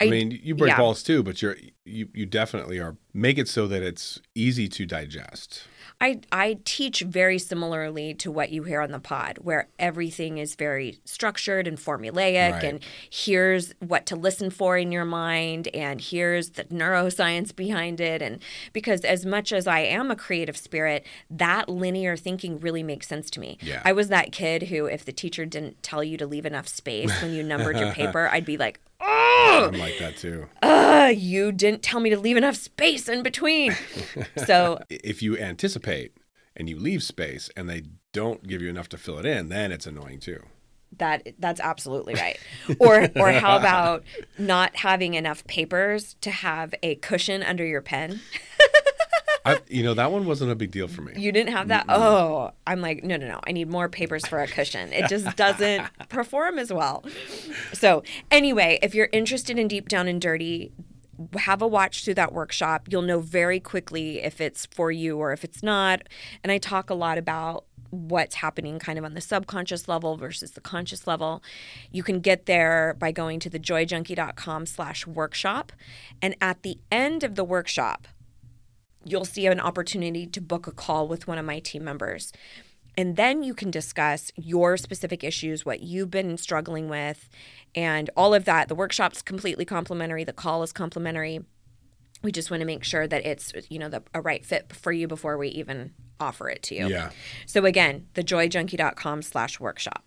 I, 0.00 0.06
I- 0.06 0.10
mean, 0.10 0.30
you 0.42 0.54
break 0.54 0.70
yeah. 0.70 0.78
balls 0.78 1.02
too, 1.02 1.22
but 1.22 1.40
you're 1.42 1.56
you 1.84 2.08
you 2.14 2.26
definitely 2.26 2.78
are 2.80 2.96
make 3.12 3.38
it 3.38 3.46
so 3.48 3.68
that 3.68 3.82
it's 3.82 4.20
easy 4.34 4.68
to 4.68 4.86
digest. 4.86 5.64
I, 5.98 6.20
I 6.30 6.58
teach 6.66 7.00
very 7.00 7.38
similarly 7.38 8.12
to 8.14 8.30
what 8.30 8.50
you 8.50 8.64
hear 8.64 8.82
on 8.82 8.90
the 8.92 8.98
pod, 9.00 9.38
where 9.40 9.68
everything 9.78 10.36
is 10.36 10.54
very 10.54 10.98
structured 11.06 11.66
and 11.66 11.78
formulaic, 11.78 12.52
Right. 12.52 12.64
and 12.64 12.80
here's 13.10 13.72
what 13.78 14.04
to 14.06 14.16
listen 14.16 14.50
for 14.50 14.76
in 14.76 14.92
your 14.92 15.06
mind, 15.06 15.68
and 15.68 15.98
here's 15.98 16.50
the 16.50 16.64
neuroscience 16.64 17.56
behind 17.56 17.98
it. 18.00 18.20
And 18.20 18.42
because 18.74 19.06
as 19.06 19.24
much 19.24 19.54
as 19.54 19.66
I 19.66 19.80
am 19.80 20.10
a 20.10 20.16
creative 20.16 20.56
spirit, 20.58 21.06
that 21.30 21.68
linear 21.70 22.14
thinking 22.14 22.60
really 22.60 22.82
makes 22.82 23.08
sense 23.08 23.30
to 23.30 23.40
me. 23.40 23.56
Yeah. 23.62 23.80
I 23.84 23.92
was 23.92 24.08
that 24.08 24.32
kid 24.32 24.64
who, 24.64 24.84
if 24.84 25.02
the 25.04 25.12
teacher 25.12 25.46
didn't 25.46 25.82
tell 25.82 26.04
you 26.04 26.18
to 26.18 26.26
leave 26.26 26.44
enough 26.44 26.68
space 26.68 27.22
when 27.22 27.32
you 27.32 27.42
numbered 27.42 27.78
your 27.78 27.92
paper, 28.00 28.28
I'd 28.30 28.44
be 28.44 28.58
like, 28.58 28.80
oh, 29.00 29.70
I'm 29.72 29.78
like 29.78 29.98
that 29.98 30.16
too. 30.16 30.48
uh, 30.62 31.12
you 31.16 31.52
didn't 31.52 31.82
tell 31.82 32.00
me 32.00 32.10
to 32.10 32.18
leave 32.18 32.36
enough 32.36 32.56
space 32.56 33.08
in 33.08 33.22
between. 33.22 33.76
so 34.46 34.78
If 34.90 35.22
you 35.22 35.36
anticipate 35.38 36.16
and 36.56 36.68
you 36.68 36.78
leave 36.78 37.02
space 37.02 37.50
and 37.56 37.68
they 37.68 37.82
don't 38.12 38.46
give 38.46 38.62
you 38.62 38.68
enough 38.68 38.88
to 38.90 38.98
fill 38.98 39.18
it 39.18 39.26
in, 39.26 39.48
then 39.48 39.72
it's 39.72 39.86
annoying 39.86 40.20
too. 40.20 40.42
That 40.98 41.26
that's 41.38 41.60
absolutely 41.60 42.14
right. 42.14 42.38
Or 42.78 43.08
or 43.16 43.32
how 43.32 43.58
about 43.58 44.04
not 44.38 44.76
having 44.76 45.14
enough 45.14 45.44
papers 45.46 46.14
to 46.22 46.30
have 46.30 46.74
a 46.82 46.94
cushion 46.96 47.42
under 47.42 47.66
your 47.66 47.82
pen? 47.82 48.20
I, 49.46 49.60
you 49.68 49.82
know, 49.84 49.94
that 49.94 50.10
one 50.10 50.26
wasn't 50.26 50.50
a 50.50 50.56
big 50.56 50.72
deal 50.72 50.88
for 50.88 51.02
me. 51.02 51.12
You 51.16 51.30
didn't 51.30 51.52
have 51.52 51.68
that? 51.68 51.86
Oh, 51.88 52.50
I'm 52.66 52.80
like, 52.80 53.04
no, 53.04 53.16
no, 53.16 53.28
no. 53.28 53.40
I 53.46 53.52
need 53.52 53.68
more 53.68 53.88
papers 53.88 54.26
for 54.26 54.40
a 54.40 54.46
cushion. 54.46 54.92
It 54.92 55.08
just 55.08 55.36
doesn't 55.36 55.86
perform 56.08 56.58
as 56.58 56.72
well. 56.72 57.04
So, 57.72 58.02
anyway, 58.30 58.80
if 58.82 58.94
you're 58.94 59.08
interested 59.12 59.58
in 59.58 59.68
Deep 59.68 59.88
Down 59.88 60.08
and 60.08 60.20
Dirty, 60.20 60.72
have 61.38 61.62
a 61.62 61.66
watch 61.66 62.04
through 62.04 62.14
that 62.14 62.32
workshop. 62.32 62.88
You'll 62.90 63.02
know 63.02 63.20
very 63.20 63.60
quickly 63.60 64.22
if 64.22 64.40
it's 64.40 64.66
for 64.66 64.90
you 64.90 65.16
or 65.18 65.32
if 65.32 65.44
it's 65.44 65.62
not. 65.62 66.02
And 66.42 66.50
I 66.50 66.58
talk 66.58 66.90
a 66.90 66.94
lot 66.94 67.16
about 67.16 67.64
what's 67.90 68.36
happening 68.36 68.78
kind 68.78 68.98
of 68.98 69.04
on 69.04 69.14
the 69.14 69.20
subconscious 69.20 69.88
level 69.88 70.16
versus 70.16 70.52
the 70.52 70.60
conscious 70.60 71.06
level. 71.06 71.42
You 71.90 72.02
can 72.02 72.20
get 72.20 72.46
there 72.46 72.96
by 72.98 73.12
going 73.12 73.40
to 73.40 73.50
thejoyjunkie.com 73.50 74.66
slash 74.66 75.06
workshop. 75.06 75.72
And 76.20 76.36
at 76.40 76.62
the 76.62 76.78
end 76.90 77.22
of 77.22 77.36
the 77.36 77.44
workshop, 77.44 78.08
you'll 79.06 79.24
see 79.24 79.46
an 79.46 79.60
opportunity 79.60 80.26
to 80.26 80.40
book 80.40 80.66
a 80.66 80.72
call 80.72 81.08
with 81.08 81.26
one 81.26 81.38
of 81.38 81.44
my 81.44 81.60
team 81.60 81.84
members. 81.84 82.32
And 82.98 83.16
then 83.16 83.42
you 83.42 83.54
can 83.54 83.70
discuss 83.70 84.32
your 84.36 84.76
specific 84.76 85.22
issues, 85.22 85.66
what 85.66 85.80
you've 85.80 86.10
been 86.10 86.38
struggling 86.38 86.88
with, 86.88 87.28
and 87.74 88.08
all 88.16 88.32
of 88.32 88.46
that. 88.46 88.68
The 88.68 88.74
workshop's 88.74 89.20
completely 89.22 89.64
complimentary, 89.64 90.24
the 90.24 90.32
call 90.32 90.62
is 90.62 90.72
complimentary. 90.72 91.40
We 92.22 92.32
just 92.32 92.50
want 92.50 92.62
to 92.62 92.66
make 92.66 92.82
sure 92.82 93.06
that 93.06 93.26
it's, 93.26 93.52
you 93.68 93.78
know, 93.78 93.90
the, 93.90 94.02
a 94.14 94.22
right 94.22 94.44
fit 94.44 94.72
for 94.72 94.90
you 94.90 95.06
before 95.06 95.36
we 95.36 95.48
even 95.48 95.92
offer 96.18 96.48
it 96.48 96.62
to 96.64 96.74
you. 96.74 96.88
Yeah. 96.88 97.10
So 97.44 97.66
again, 97.66 98.06
thejoyjunkie.com 98.14 99.22
slash 99.22 99.60
workshop. 99.60 100.02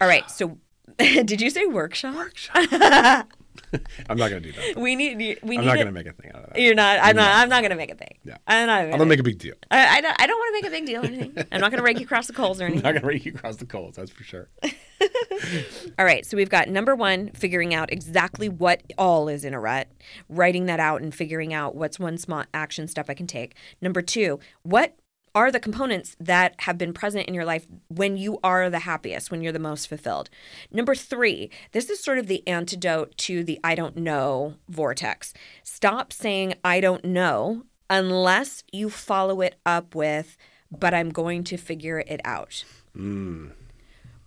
All 0.00 0.06
right. 0.06 0.30
So 0.30 0.58
did 0.98 1.40
you 1.40 1.48
say 1.48 1.64
workshop? 1.64 2.14
Workshop. 2.14 3.28
I'm 4.08 4.16
not 4.18 4.28
gonna 4.30 4.40
do 4.40 4.52
that. 4.52 4.76
We 4.76 4.96
need 4.96 5.16
we 5.42 5.56
I'm 5.56 5.62
need 5.62 5.66
not 5.66 5.76
it- 5.76 5.78
gonna 5.80 5.92
make 5.92 6.06
a 6.06 6.12
thing 6.12 6.30
out 6.34 6.44
of 6.44 6.50
that. 6.50 6.60
You're 6.60 6.74
not. 6.74 6.98
I'm 7.02 7.16
not. 7.16 7.36
I'm 7.36 7.48
not 7.48 7.62
gonna 7.62 7.76
make 7.76 7.90
a 7.90 7.94
thing. 7.94 8.18
Yeah. 8.24 8.36
I'm 8.46 8.66
not. 8.66 8.82
I'm 8.84 8.90
gonna 8.90 9.06
make 9.06 9.20
a 9.20 9.22
big 9.24 9.38
deal. 9.38 9.54
I, 9.70 9.98
I 9.98 10.00
don't, 10.00 10.16
I 10.20 10.26
don't 10.26 10.38
want 10.38 10.48
to 10.56 10.62
make 10.62 10.68
a 10.68 10.74
big 10.76 10.86
deal 10.86 11.02
or 11.02 11.06
anything. 11.06 11.46
I'm 11.52 11.60
not 11.60 11.70
going 11.70 11.78
to 11.78 11.84
rake 11.84 11.98
you 11.98 12.04
across 12.04 12.26
the 12.26 12.32
coals 12.32 12.60
or 12.60 12.64
anything. 12.64 12.86
I'm 12.86 12.94
not 12.94 13.00
gonna 13.02 13.12
rake 13.12 13.24
you 13.24 13.32
across 13.32 13.56
the 13.56 13.66
coals. 13.66 13.94
That's 13.96 14.10
for 14.10 14.24
sure. 14.24 14.48
All 15.98 16.04
right. 16.04 16.24
So 16.24 16.36
we've 16.36 16.48
got 16.50 16.68
number 16.68 16.94
one, 16.94 17.30
figuring 17.32 17.74
out 17.74 17.92
exactly 17.92 18.48
what 18.48 18.82
all 18.96 19.28
is 19.28 19.44
in 19.44 19.54
a 19.54 19.60
rut, 19.60 19.88
writing 20.28 20.66
that 20.66 20.80
out 20.80 21.02
and 21.02 21.14
figuring 21.14 21.52
out 21.52 21.74
what's 21.74 21.98
one 21.98 22.18
small 22.18 22.44
action 22.54 22.88
step 22.88 23.10
I 23.10 23.14
can 23.14 23.26
take. 23.26 23.54
Number 23.80 24.02
two, 24.02 24.38
what 24.62 24.96
are 25.34 25.50
the 25.50 25.60
components 25.60 26.16
that 26.20 26.54
have 26.60 26.78
been 26.78 26.92
present 26.92 27.26
in 27.26 27.34
your 27.34 27.44
life 27.44 27.66
when 27.88 28.16
you 28.16 28.38
are 28.44 28.70
the 28.70 28.80
happiest, 28.80 29.30
when 29.30 29.42
you're 29.42 29.52
the 29.52 29.58
most 29.58 29.88
fulfilled? 29.88 30.30
Number 30.70 30.94
three, 30.94 31.50
this 31.72 31.90
is 31.90 32.02
sort 32.02 32.18
of 32.18 32.26
the 32.26 32.46
antidote 32.46 33.16
to 33.18 33.42
the 33.42 33.58
I 33.64 33.74
don't 33.74 33.96
know 33.96 34.54
vortex. 34.68 35.34
Stop 35.62 36.12
saying 36.12 36.54
I 36.64 36.80
don't 36.80 37.04
know 37.04 37.64
unless 37.90 38.62
you 38.72 38.88
follow 38.88 39.40
it 39.40 39.56
up 39.66 39.94
with, 39.94 40.36
but 40.70 40.94
I'm 40.94 41.10
going 41.10 41.44
to 41.44 41.56
figure 41.56 42.00
it 42.06 42.20
out 42.24 42.64
hmm. 42.94 43.48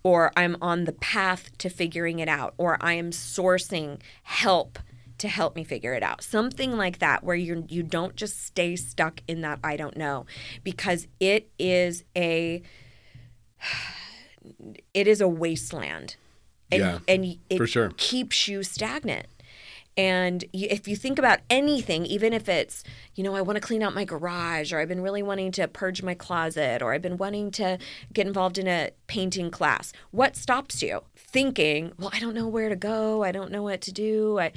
or 0.02 0.32
I'm 0.36 0.56
on 0.60 0.84
the 0.84 0.92
path 0.92 1.56
to 1.58 1.68
figuring 1.68 2.18
it 2.18 2.28
out, 2.28 2.54
or 2.58 2.78
I 2.80 2.94
am 2.94 3.10
sourcing 3.10 4.00
help 4.22 4.78
to 5.18 5.28
help 5.28 5.56
me 5.56 5.64
figure 5.64 5.94
it 5.94 6.02
out. 6.02 6.22
Something 6.22 6.76
like 6.76 6.98
that 7.00 7.24
where 7.24 7.36
you 7.36 7.64
you 7.68 7.82
don't 7.82 8.16
just 8.16 8.44
stay 8.44 8.76
stuck 8.76 9.20
in 9.28 9.40
that 9.42 9.58
I 9.62 9.76
don't 9.76 9.96
know 9.96 10.26
because 10.64 11.06
it 11.20 11.50
is 11.58 12.04
a 12.16 12.62
it 14.94 15.06
is 15.06 15.20
a 15.20 15.28
wasteland. 15.28 16.16
And, 16.70 16.80
Yeah, 16.80 16.98
and 17.08 17.38
it 17.48 17.56
for 17.56 17.66
sure. 17.66 17.92
keeps 17.96 18.46
you 18.46 18.62
stagnant. 18.62 19.26
And 19.96 20.44
if 20.52 20.86
you 20.86 20.94
think 20.94 21.18
about 21.18 21.40
anything, 21.50 22.06
even 22.06 22.32
if 22.32 22.48
it's, 22.48 22.84
you 23.16 23.24
know, 23.24 23.34
I 23.34 23.40
want 23.40 23.56
to 23.56 23.60
clean 23.60 23.82
out 23.82 23.94
my 23.94 24.04
garage, 24.04 24.72
or 24.72 24.78
I've 24.78 24.86
been 24.86 25.00
really 25.00 25.24
wanting 25.24 25.50
to 25.52 25.66
purge 25.66 26.04
my 26.04 26.14
closet, 26.14 26.82
or 26.82 26.92
I've 26.92 27.02
been 27.02 27.16
wanting 27.16 27.50
to 27.52 27.78
get 28.12 28.24
involved 28.24 28.58
in 28.58 28.68
a 28.68 28.90
painting 29.08 29.50
class, 29.50 29.92
what 30.12 30.36
stops 30.36 30.84
you? 30.84 31.00
Thinking, 31.16 31.94
well, 31.98 32.10
I 32.12 32.20
don't 32.20 32.34
know 32.34 32.46
where 32.46 32.68
to 32.68 32.76
go. 32.76 33.24
I 33.24 33.32
don't 33.32 33.50
know 33.50 33.64
what 33.64 33.80
to 33.82 33.92
do. 33.92 34.38
I, 34.38 34.52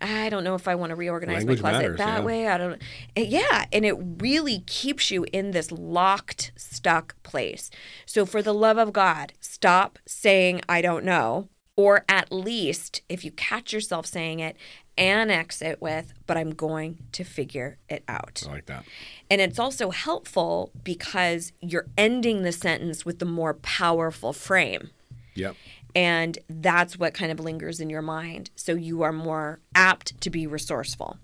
I 0.00 0.28
don't 0.28 0.44
know 0.44 0.54
if 0.54 0.66
I 0.66 0.74
want 0.74 0.90
to 0.90 0.96
reorganize 0.96 1.38
Language 1.38 1.62
my 1.62 1.70
closet 1.70 1.82
matters, 1.82 1.98
that 1.98 2.18
yeah. 2.20 2.24
way. 2.24 2.48
I 2.48 2.58
don't. 2.58 2.82
and 3.16 3.26
Yeah, 3.26 3.66
and 3.72 3.84
it 3.84 3.96
really 4.18 4.60
keeps 4.66 5.10
you 5.10 5.26
in 5.32 5.50
this 5.50 5.70
locked, 5.70 6.52
stuck 6.56 7.20
place. 7.22 7.70
So, 8.06 8.24
for 8.24 8.42
the 8.42 8.54
love 8.54 8.78
of 8.78 8.92
God, 8.92 9.32
stop 9.40 9.98
saying 10.06 10.62
I 10.68 10.80
don't 10.80 11.04
know, 11.04 11.48
or 11.76 12.04
at 12.08 12.32
least 12.32 13.02
if 13.08 13.24
you 13.24 13.30
catch 13.30 13.72
yourself 13.72 14.06
saying 14.06 14.40
it, 14.40 14.56
annex 14.96 15.62
it 15.62 15.80
with, 15.80 16.12
but 16.26 16.36
I'm 16.36 16.50
going 16.50 16.98
to 17.12 17.24
figure 17.24 17.78
it 17.88 18.04
out. 18.06 18.42
I 18.46 18.52
like 18.52 18.66
that. 18.66 18.84
And 19.30 19.40
it's 19.40 19.58
also 19.58 19.90
helpful 19.90 20.72
because 20.84 21.52
you're 21.60 21.86
ending 21.96 22.42
the 22.42 22.52
sentence 22.52 23.04
with 23.04 23.18
the 23.18 23.24
more 23.24 23.54
powerful 23.54 24.32
frame. 24.32 24.90
Yep. 25.34 25.56
And 25.94 26.38
that's 26.48 26.98
what 26.98 27.14
kind 27.14 27.32
of 27.32 27.40
lingers 27.40 27.80
in 27.80 27.90
your 27.90 28.02
mind. 28.02 28.50
So 28.56 28.74
you 28.74 29.02
are 29.02 29.12
more 29.12 29.60
apt 29.74 30.20
to 30.20 30.30
be 30.30 30.46
resourceful. 30.46 31.18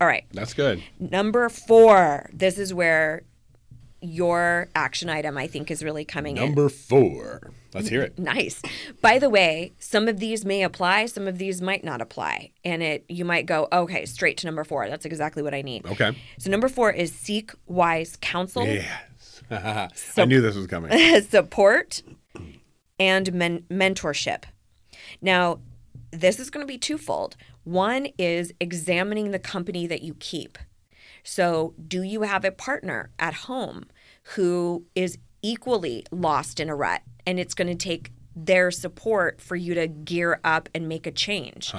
All 0.00 0.06
right. 0.06 0.24
That's 0.32 0.54
good. 0.54 0.82
Number 0.98 1.48
four. 1.48 2.30
This 2.32 2.58
is 2.58 2.74
where 2.74 3.22
your 4.00 4.68
action 4.74 5.08
item, 5.08 5.38
I 5.38 5.46
think, 5.46 5.70
is 5.70 5.82
really 5.82 6.04
coming 6.04 6.36
in. 6.36 6.44
Number 6.44 6.68
four. 6.68 7.52
Let's 7.72 7.88
hear 7.88 8.02
it. 8.02 8.18
Nice. 8.24 8.62
By 9.00 9.18
the 9.18 9.30
way, 9.30 9.72
some 9.78 10.08
of 10.08 10.20
these 10.20 10.44
may 10.44 10.62
apply, 10.62 11.06
some 11.06 11.26
of 11.26 11.38
these 11.38 11.60
might 11.62 11.84
not 11.84 12.00
apply. 12.00 12.50
And 12.64 12.82
it 12.82 13.04
you 13.08 13.24
might 13.24 13.46
go, 13.46 13.68
okay, 13.72 14.04
straight 14.06 14.36
to 14.38 14.46
number 14.46 14.64
four. 14.64 14.88
That's 14.88 15.04
exactly 15.04 15.42
what 15.42 15.54
I 15.54 15.62
need. 15.62 15.86
Okay. 15.86 16.16
So 16.38 16.50
number 16.50 16.68
four 16.68 16.90
is 16.90 17.12
seek 17.12 17.52
wise 17.66 18.16
counsel, 18.20 18.66
Yes. 18.66 19.42
I 20.16 20.24
knew 20.24 20.40
this 20.40 20.56
was 20.56 20.66
coming. 20.66 21.22
support, 21.28 22.02
and 22.98 23.32
men- 23.32 23.64
mentorship. 23.70 24.44
Now, 25.20 25.60
this 26.10 26.38
is 26.38 26.50
going 26.50 26.64
to 26.64 26.72
be 26.72 26.78
twofold. 26.78 27.36
One 27.64 28.08
is 28.18 28.52
examining 28.60 29.30
the 29.30 29.38
company 29.38 29.86
that 29.86 30.02
you 30.02 30.14
keep. 30.14 30.58
So, 31.22 31.74
do 31.88 32.02
you 32.02 32.22
have 32.22 32.44
a 32.44 32.50
partner 32.50 33.10
at 33.18 33.34
home 33.34 33.86
who 34.34 34.84
is 34.94 35.18
equally 35.42 36.04
lost 36.10 36.60
in 36.60 36.68
a 36.68 36.76
rut 36.76 37.02
and 37.26 37.40
it's 37.40 37.54
going 37.54 37.68
to 37.68 37.74
take 37.74 38.10
their 38.36 38.70
support 38.70 39.40
for 39.40 39.56
you 39.56 39.74
to 39.74 39.86
gear 39.86 40.40
up 40.44 40.68
and 40.74 40.88
make 40.88 41.06
a 41.06 41.10
change? 41.10 41.72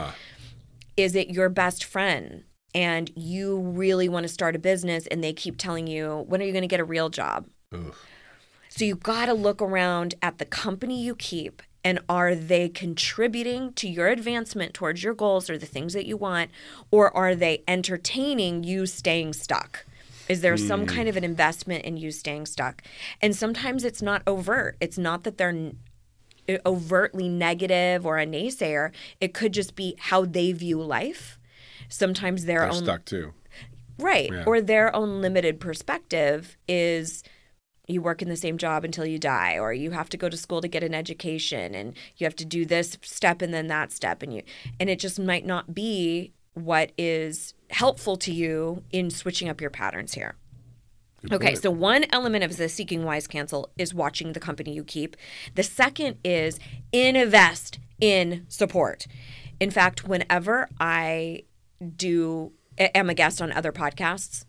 Is 0.97 1.15
it 1.15 1.29
your 1.29 1.49
best 1.49 1.83
friend 1.83 2.43
and 2.73 3.11
you 3.15 3.59
really 3.59 4.09
want 4.09 4.23
to 4.23 4.27
start 4.33 4.55
a 4.55 4.59
business 4.59 5.07
and 5.07 5.23
they 5.23 5.33
keep 5.33 5.57
telling 5.57 5.87
you, 5.87 6.25
when 6.27 6.41
are 6.41 6.45
you 6.45 6.51
going 6.51 6.61
to 6.63 6.67
get 6.67 6.79
a 6.79 6.85
real 6.85 7.09
job? 7.09 7.47
Ugh. 7.73 7.93
So 8.77 8.83
you 8.83 8.95
got 8.95 9.27
to 9.27 9.33
look 9.33 9.61
around 9.61 10.15
at 10.21 10.37
the 10.37 10.43
company 10.43 11.01
you 11.01 11.15
keep 11.15 11.61
and 11.81 11.99
are 12.09 12.35
they 12.35 12.67
contributing 12.67 13.71
to 13.75 13.87
your 13.87 14.09
advancement 14.09 14.73
towards 14.73 15.01
your 15.01 15.13
goals 15.13 15.49
or 15.49 15.57
the 15.57 15.65
things 15.65 15.93
that 15.93 16.05
you 16.05 16.17
want 16.17 16.51
or 16.91 17.15
are 17.15 17.35
they 17.35 17.63
entertaining 17.69 18.65
you 18.65 18.85
staying 18.85 19.31
stuck? 19.31 19.85
Is 20.27 20.41
there 20.41 20.57
some 20.57 20.81
hmm. 20.81 20.87
kind 20.87 21.07
of 21.07 21.15
an 21.15 21.23
investment 21.23 21.85
in 21.85 21.95
you 21.95 22.11
staying 22.11 22.47
stuck? 22.47 22.81
And 23.21 23.33
sometimes 23.33 23.85
it's 23.85 24.01
not 24.01 24.23
overt. 24.27 24.75
It's 24.81 24.97
not 24.97 25.23
that 25.23 25.37
they're 25.37 25.49
n- 25.49 25.77
uh, 26.49 26.57
overtly 26.65 27.29
negative 27.29 28.05
or 28.05 28.17
a 28.17 28.25
naysayer. 28.25 28.91
It 29.21 29.33
could 29.33 29.53
just 29.53 29.77
be 29.77 29.95
how 29.97 30.25
they 30.25 30.51
view 30.51 30.81
life. 30.81 31.39
Sometimes 31.87 32.43
their 32.43 32.59
They're 32.59 32.71
own 32.71 32.83
stuck 32.83 33.05
too. 33.05 33.31
Right. 33.97 34.29
Yeah. 34.29 34.43
Or 34.45 34.59
their 34.59 34.93
own 34.93 35.21
limited 35.21 35.61
perspective 35.61 36.57
is 36.67 37.23
you 37.87 38.01
work 38.01 38.21
in 38.21 38.29
the 38.29 38.35
same 38.35 38.57
job 38.57 38.83
until 38.83 39.05
you 39.05 39.19
die 39.19 39.57
or 39.57 39.73
you 39.73 39.91
have 39.91 40.09
to 40.09 40.17
go 40.17 40.29
to 40.29 40.37
school 40.37 40.61
to 40.61 40.67
get 40.67 40.83
an 40.83 40.93
education 40.93 41.75
and 41.75 41.93
you 42.17 42.25
have 42.25 42.35
to 42.35 42.45
do 42.45 42.65
this 42.65 42.97
step 43.01 43.41
and 43.41 43.53
then 43.53 43.67
that 43.67 43.91
step 43.91 44.23
and 44.23 44.33
you 44.33 44.41
and 44.79 44.89
it 44.89 44.99
just 44.99 45.19
might 45.19 45.45
not 45.45 45.73
be 45.73 46.31
what 46.55 46.91
is 46.97 47.53
helpful 47.69 48.15
to 48.17 48.31
you 48.31 48.83
in 48.91 49.09
switching 49.09 49.49
up 49.49 49.61
your 49.61 49.69
patterns 49.69 50.13
here. 50.13 50.35
Okay, 51.31 51.47
point. 51.47 51.61
so 51.61 51.71
one 51.71 52.05
element 52.11 52.43
of 52.43 52.55
the 52.57 52.69
seeking 52.69 53.03
wise 53.03 53.27
cancel 53.27 53.69
is 53.77 53.93
watching 53.93 54.33
the 54.33 54.39
company 54.39 54.73
you 54.73 54.83
keep. 54.83 55.17
The 55.55 55.63
second 55.63 56.17
is 56.23 56.59
invest 56.91 57.79
in 57.99 58.45
support. 58.47 59.07
In 59.59 59.71
fact, 59.71 60.07
whenever 60.07 60.69
I 60.79 61.43
do 61.95 62.53
am 62.77 63.09
a 63.09 63.13
guest 63.13 63.41
on 63.41 63.51
other 63.51 63.71
podcasts 63.71 64.45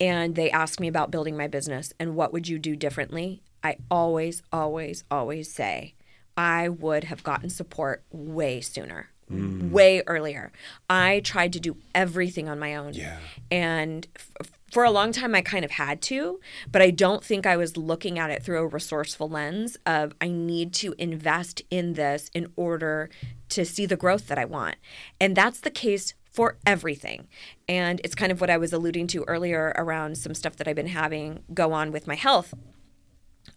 and 0.00 0.34
they 0.34 0.50
ask 0.50 0.80
me 0.80 0.88
about 0.88 1.10
building 1.10 1.36
my 1.36 1.46
business 1.46 1.92
and 1.98 2.14
what 2.14 2.32
would 2.32 2.48
you 2.48 2.58
do 2.58 2.76
differently, 2.76 3.42
I 3.62 3.76
always 3.90 4.42
always 4.52 5.04
always 5.10 5.52
say 5.52 5.94
I 6.36 6.68
would 6.68 7.04
have 7.04 7.24
gotten 7.24 7.50
support 7.50 8.04
way 8.12 8.60
sooner. 8.60 9.10
Mm. 9.30 9.70
Way 9.70 10.02
earlier. 10.06 10.52
I 10.88 11.20
tried 11.20 11.52
to 11.52 11.60
do 11.60 11.76
everything 11.94 12.48
on 12.48 12.58
my 12.58 12.76
own. 12.76 12.94
Yeah. 12.94 13.18
And 13.50 14.06
f- 14.16 14.50
for 14.70 14.84
a 14.84 14.90
long 14.90 15.12
time 15.12 15.34
I 15.34 15.42
kind 15.42 15.64
of 15.64 15.72
had 15.72 16.00
to, 16.02 16.40
but 16.70 16.80
I 16.80 16.90
don't 16.90 17.22
think 17.22 17.44
I 17.44 17.56
was 17.56 17.76
looking 17.76 18.18
at 18.18 18.30
it 18.30 18.42
through 18.42 18.58
a 18.58 18.66
resourceful 18.66 19.28
lens 19.28 19.76
of 19.84 20.14
I 20.20 20.28
need 20.28 20.72
to 20.74 20.94
invest 20.96 21.60
in 21.70 21.94
this 21.94 22.30
in 22.32 22.52
order 22.56 23.10
to 23.50 23.64
see 23.64 23.84
the 23.84 23.96
growth 23.96 24.28
that 24.28 24.38
I 24.38 24.44
want. 24.44 24.76
And 25.20 25.36
that's 25.36 25.60
the 25.60 25.70
case 25.70 26.14
for 26.38 26.56
everything. 26.64 27.26
And 27.68 28.00
it's 28.04 28.14
kind 28.14 28.30
of 28.30 28.40
what 28.40 28.48
I 28.48 28.58
was 28.58 28.72
alluding 28.72 29.08
to 29.08 29.24
earlier 29.24 29.72
around 29.74 30.16
some 30.18 30.34
stuff 30.34 30.54
that 30.54 30.68
I've 30.68 30.76
been 30.76 30.86
having 30.86 31.42
go 31.52 31.72
on 31.72 31.90
with 31.90 32.06
my 32.06 32.14
health. 32.14 32.54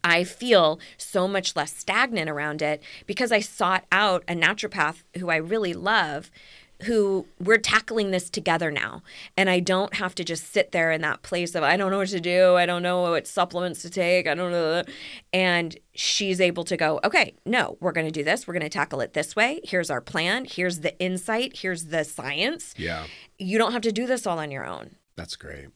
I 0.03 0.23
feel 0.23 0.79
so 0.97 1.27
much 1.27 1.55
less 1.55 1.77
stagnant 1.77 2.27
around 2.27 2.63
it 2.63 2.81
because 3.05 3.31
I 3.31 3.39
sought 3.39 3.85
out 3.91 4.23
a 4.27 4.33
naturopath 4.33 5.03
who 5.19 5.29
I 5.29 5.35
really 5.35 5.75
love 5.75 6.31
who 6.83 7.25
we're 7.39 7.57
tackling 7.57 8.11
this 8.11 8.29
together 8.29 8.71
now. 8.71 9.03
And 9.37 9.49
I 9.49 9.59
don't 9.59 9.93
have 9.95 10.15
to 10.15 10.23
just 10.23 10.51
sit 10.51 10.71
there 10.71 10.91
in 10.91 11.01
that 11.01 11.21
place 11.21 11.55
of, 11.55 11.63
I 11.63 11.77
don't 11.77 11.91
know 11.91 11.99
what 11.99 12.09
to 12.09 12.19
do. 12.19 12.55
I 12.55 12.65
don't 12.65 12.81
know 12.81 13.01
what 13.01 13.27
supplements 13.27 13.81
to 13.83 13.89
take. 13.89 14.27
I 14.27 14.33
don't 14.33 14.51
know. 14.51 14.83
And 15.31 15.77
she's 15.93 16.41
able 16.41 16.63
to 16.65 16.77
go, 16.77 16.99
okay, 17.03 17.35
no, 17.45 17.77
we're 17.79 17.91
going 17.91 18.07
to 18.07 18.11
do 18.11 18.23
this. 18.23 18.47
We're 18.47 18.53
going 18.53 18.61
to 18.63 18.69
tackle 18.69 19.01
it 19.01 19.13
this 19.13 19.35
way. 19.35 19.59
Here's 19.63 19.89
our 19.89 20.01
plan. 20.01 20.45
Here's 20.45 20.79
the 20.79 20.97
insight. 20.99 21.57
Here's 21.57 21.85
the 21.85 22.03
science. 22.03 22.73
Yeah. 22.77 23.05
You 23.37 23.57
don't 23.57 23.73
have 23.73 23.81
to 23.83 23.91
do 23.91 24.05
this 24.05 24.25
all 24.25 24.39
on 24.39 24.51
your 24.51 24.65
own. 24.65 24.95
That's 25.15 25.35
great. 25.35 25.67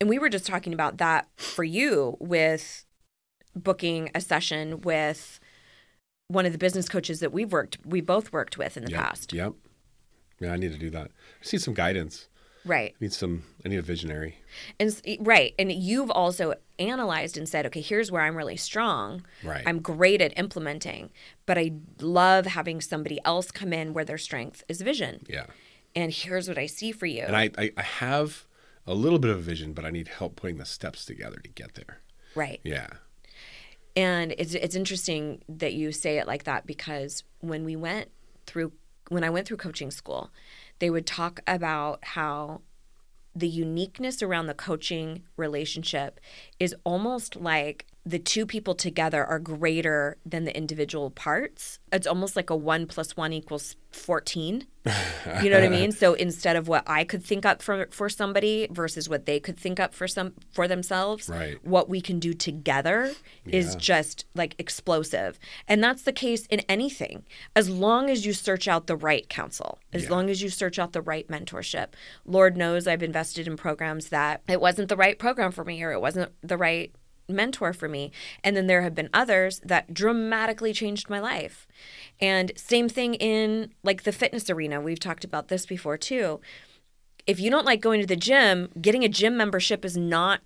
And 0.00 0.08
we 0.08 0.18
were 0.18 0.28
just 0.28 0.46
talking 0.46 0.72
about 0.72 0.98
that 0.98 1.28
for 1.36 1.64
you 1.64 2.16
with 2.20 2.84
booking 3.56 4.10
a 4.14 4.20
session 4.20 4.80
with 4.82 5.40
one 6.28 6.46
of 6.46 6.52
the 6.52 6.58
business 6.58 6.88
coaches 6.88 7.20
that 7.20 7.32
we've 7.32 7.50
worked, 7.52 7.78
we 7.84 8.00
both 8.00 8.32
worked 8.32 8.58
with 8.58 8.76
in 8.76 8.84
the 8.84 8.90
Yep. 8.90 9.00
past. 9.00 9.32
Yep. 9.32 9.54
Yeah, 10.40 10.52
I 10.52 10.56
need 10.56 10.72
to 10.72 10.78
do 10.78 10.90
that. 10.90 11.06
I 11.06 11.42
just 11.42 11.52
need 11.52 11.62
some 11.62 11.74
guidance. 11.74 12.28
Right. 12.64 12.92
I 12.92 12.96
need 13.00 13.12
some. 13.12 13.44
I 13.64 13.68
need 13.68 13.78
a 13.78 13.82
visionary. 13.82 14.36
And 14.78 15.00
right, 15.20 15.54
and 15.58 15.72
you've 15.72 16.10
also 16.10 16.54
analyzed 16.78 17.38
and 17.38 17.48
said, 17.48 17.64
okay, 17.66 17.80
here's 17.80 18.10
where 18.12 18.22
I'm 18.22 18.36
really 18.36 18.56
strong. 18.56 19.24
Right. 19.42 19.62
I'm 19.66 19.80
great 19.80 20.20
at 20.20 20.38
implementing, 20.38 21.10
but 21.46 21.56
I 21.56 21.72
love 22.00 22.46
having 22.46 22.80
somebody 22.80 23.18
else 23.24 23.50
come 23.50 23.72
in 23.72 23.94
where 23.94 24.04
their 24.04 24.18
strength 24.18 24.64
is 24.68 24.80
vision. 24.82 25.24
Yeah. 25.28 25.46
And 25.96 26.12
here's 26.12 26.46
what 26.48 26.58
I 26.58 26.66
see 26.66 26.92
for 26.92 27.06
you. 27.06 27.22
And 27.22 27.34
I, 27.36 27.50
I, 27.56 27.72
I 27.76 27.82
have 27.82 28.46
a 28.86 28.94
little 28.94 29.18
bit 29.18 29.30
of 29.30 29.38
a 29.38 29.42
vision, 29.42 29.72
but 29.72 29.84
I 29.84 29.90
need 29.90 30.08
help 30.08 30.36
putting 30.36 30.58
the 30.58 30.64
steps 30.66 31.04
together 31.04 31.38
to 31.42 31.48
get 31.48 31.74
there. 31.74 32.00
right. 32.34 32.60
Yeah. 32.64 32.88
And 33.96 34.32
it's 34.38 34.54
it's 34.54 34.76
interesting 34.76 35.42
that 35.48 35.72
you 35.72 35.90
say 35.90 36.18
it 36.18 36.26
like 36.28 36.44
that 36.44 36.66
because 36.66 37.24
when 37.40 37.64
we 37.64 37.74
went 37.74 38.10
through 38.46 38.72
when 39.08 39.24
I 39.24 39.30
went 39.30 39.46
through 39.46 39.56
coaching 39.58 39.90
school, 39.90 40.30
they 40.78 40.90
would 40.90 41.06
talk 41.06 41.40
about 41.46 42.04
how 42.04 42.62
the 43.34 43.48
uniqueness 43.48 44.22
around 44.22 44.46
the 44.46 44.54
coaching 44.54 45.22
relationship 45.36 46.20
is 46.58 46.74
almost 46.84 47.36
like 47.36 47.86
the 48.08 48.18
two 48.18 48.46
people 48.46 48.74
together 48.74 49.22
are 49.22 49.38
greater 49.38 50.16
than 50.24 50.44
the 50.44 50.56
individual 50.56 51.10
parts. 51.10 51.78
It's 51.92 52.06
almost 52.06 52.36
like 52.36 52.48
a 52.48 52.56
one 52.56 52.86
plus 52.86 53.18
one 53.18 53.34
equals 53.34 53.76
14. 53.92 54.66
You 55.42 55.50
know 55.50 55.56
what 55.58 55.64
I 55.64 55.68
mean? 55.68 55.92
So 55.98 56.14
instead 56.14 56.56
of 56.56 56.68
what 56.68 56.84
I 56.86 57.04
could 57.04 57.22
think 57.22 57.44
up 57.44 57.60
for, 57.60 57.86
for 57.90 58.08
somebody 58.08 58.66
versus 58.70 59.10
what 59.10 59.26
they 59.26 59.38
could 59.40 59.58
think 59.58 59.78
up 59.78 59.92
for 59.92 60.08
some 60.08 60.32
for 60.52 60.66
themselves, 60.66 61.28
Right. 61.28 61.58
what 61.66 61.90
we 61.90 62.00
can 62.00 62.18
do 62.18 62.32
together 62.32 63.12
is 63.44 63.74
just 63.76 64.24
like 64.34 64.54
explosive. 64.58 65.38
And 65.66 65.84
that's 65.84 66.02
the 66.02 66.12
case 66.12 66.46
in 66.46 66.60
anything. 66.60 67.24
As 67.54 67.68
long 67.68 68.08
as 68.08 68.24
you 68.24 68.32
search 68.32 68.66
out 68.68 68.86
the 68.86 68.96
right 68.96 69.28
counsel, 69.28 69.80
as 69.92 70.04
Yeah. 70.04 70.10
long 70.10 70.30
as 70.30 70.40
you 70.40 70.48
search 70.48 70.78
out 70.78 70.94
the 70.94 71.02
right 71.02 71.28
mentorship. 71.28 71.88
Lord 72.24 72.56
knows 72.56 72.86
I've 72.86 73.02
invested 73.02 73.46
in 73.46 73.58
programs 73.58 74.08
that 74.08 74.40
it 74.48 74.62
wasn't 74.62 74.88
the 74.88 74.96
right 74.96 75.18
program 75.18 75.52
for 75.52 75.64
me 75.64 75.82
or 75.82 75.92
it 75.92 76.00
wasn't 76.00 76.32
the 76.42 76.56
right 76.56 76.94
mentor 77.28 77.72
for 77.72 77.88
me. 77.88 78.10
And 78.42 78.56
then 78.56 78.66
there 78.66 78.82
have 78.82 78.94
been 78.94 79.10
others 79.12 79.60
that 79.64 79.92
dramatically 79.92 80.72
changed 80.72 81.10
my 81.10 81.20
life. 81.20 81.66
And 82.20 82.52
same 82.56 82.88
thing 82.88 83.14
in 83.14 83.72
like 83.82 84.02
the 84.04 84.12
fitness 84.12 84.48
arena. 84.50 84.80
We've 84.80 85.00
talked 85.00 85.24
about 85.24 85.48
this 85.48 85.66
before 85.66 85.96
too 85.96 86.40
if 87.26 87.38
you 87.38 87.50
don't 87.50 87.66
like 87.66 87.82
going 87.82 88.00
to 88.00 88.06
the 88.06 88.16
gym, 88.16 88.70
getting 88.80 89.04
a 89.04 89.08
gym 89.08 89.36
membership 89.36 89.84
is 89.84 89.98
not 89.98 90.40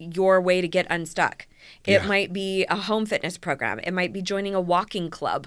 your 0.00 0.40
way 0.40 0.60
to 0.60 0.66
get 0.66 0.84
unstuck. 0.90 1.46
It 1.86 1.92
Yeah. 2.02 2.06
might 2.06 2.32
be 2.32 2.66
a 2.68 2.74
home 2.74 3.06
fitness 3.06 3.38
program. 3.38 3.78
It 3.78 3.92
might 3.92 4.12
be 4.12 4.20
joining 4.20 4.52
a 4.52 4.60
walking 4.60 5.10
club. 5.10 5.46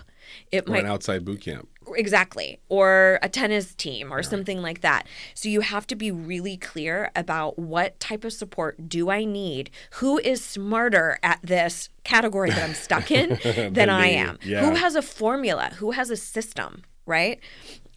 It 0.49 0.65
Or 0.65 0.71
might 0.71 0.85
an 0.85 0.89
outside 0.89 1.25
boot 1.25 1.41
camp. 1.41 1.67
Exactly. 1.95 2.59
Or 2.69 3.19
a 3.21 3.29
tennis 3.29 3.73
team 3.75 4.13
or 4.13 4.23
something 4.23 4.61
like 4.61 4.81
that. 4.81 5.07
So 5.33 5.49
you 5.49 5.61
have 5.61 5.87
to 5.87 5.95
be 5.95 6.11
really 6.11 6.57
clear 6.57 7.11
about 7.15 7.57
what 7.59 7.99
type 7.99 8.23
of 8.23 8.33
support 8.33 8.89
do 8.89 9.09
i 9.09 9.23
need? 9.23 9.69
Who 9.95 10.17
is 10.19 10.43
smarter 10.43 11.17
at 11.23 11.39
this 11.43 11.89
category 12.03 12.49
that 12.49 12.63
i'm 12.63 12.73
stuck 12.73 13.11
in 13.11 13.39
than, 13.43 13.73
Than 13.73 13.89
i 13.89 14.07
am? 14.07 14.37
Yeah. 14.43 14.65
who 14.67 14.75
has 14.75 14.95
a 14.95 15.01
formula? 15.01 15.71
Who 15.77 15.91
has 15.91 16.09
a 16.09 16.17
system? 16.17 16.83
Right? 17.05 17.39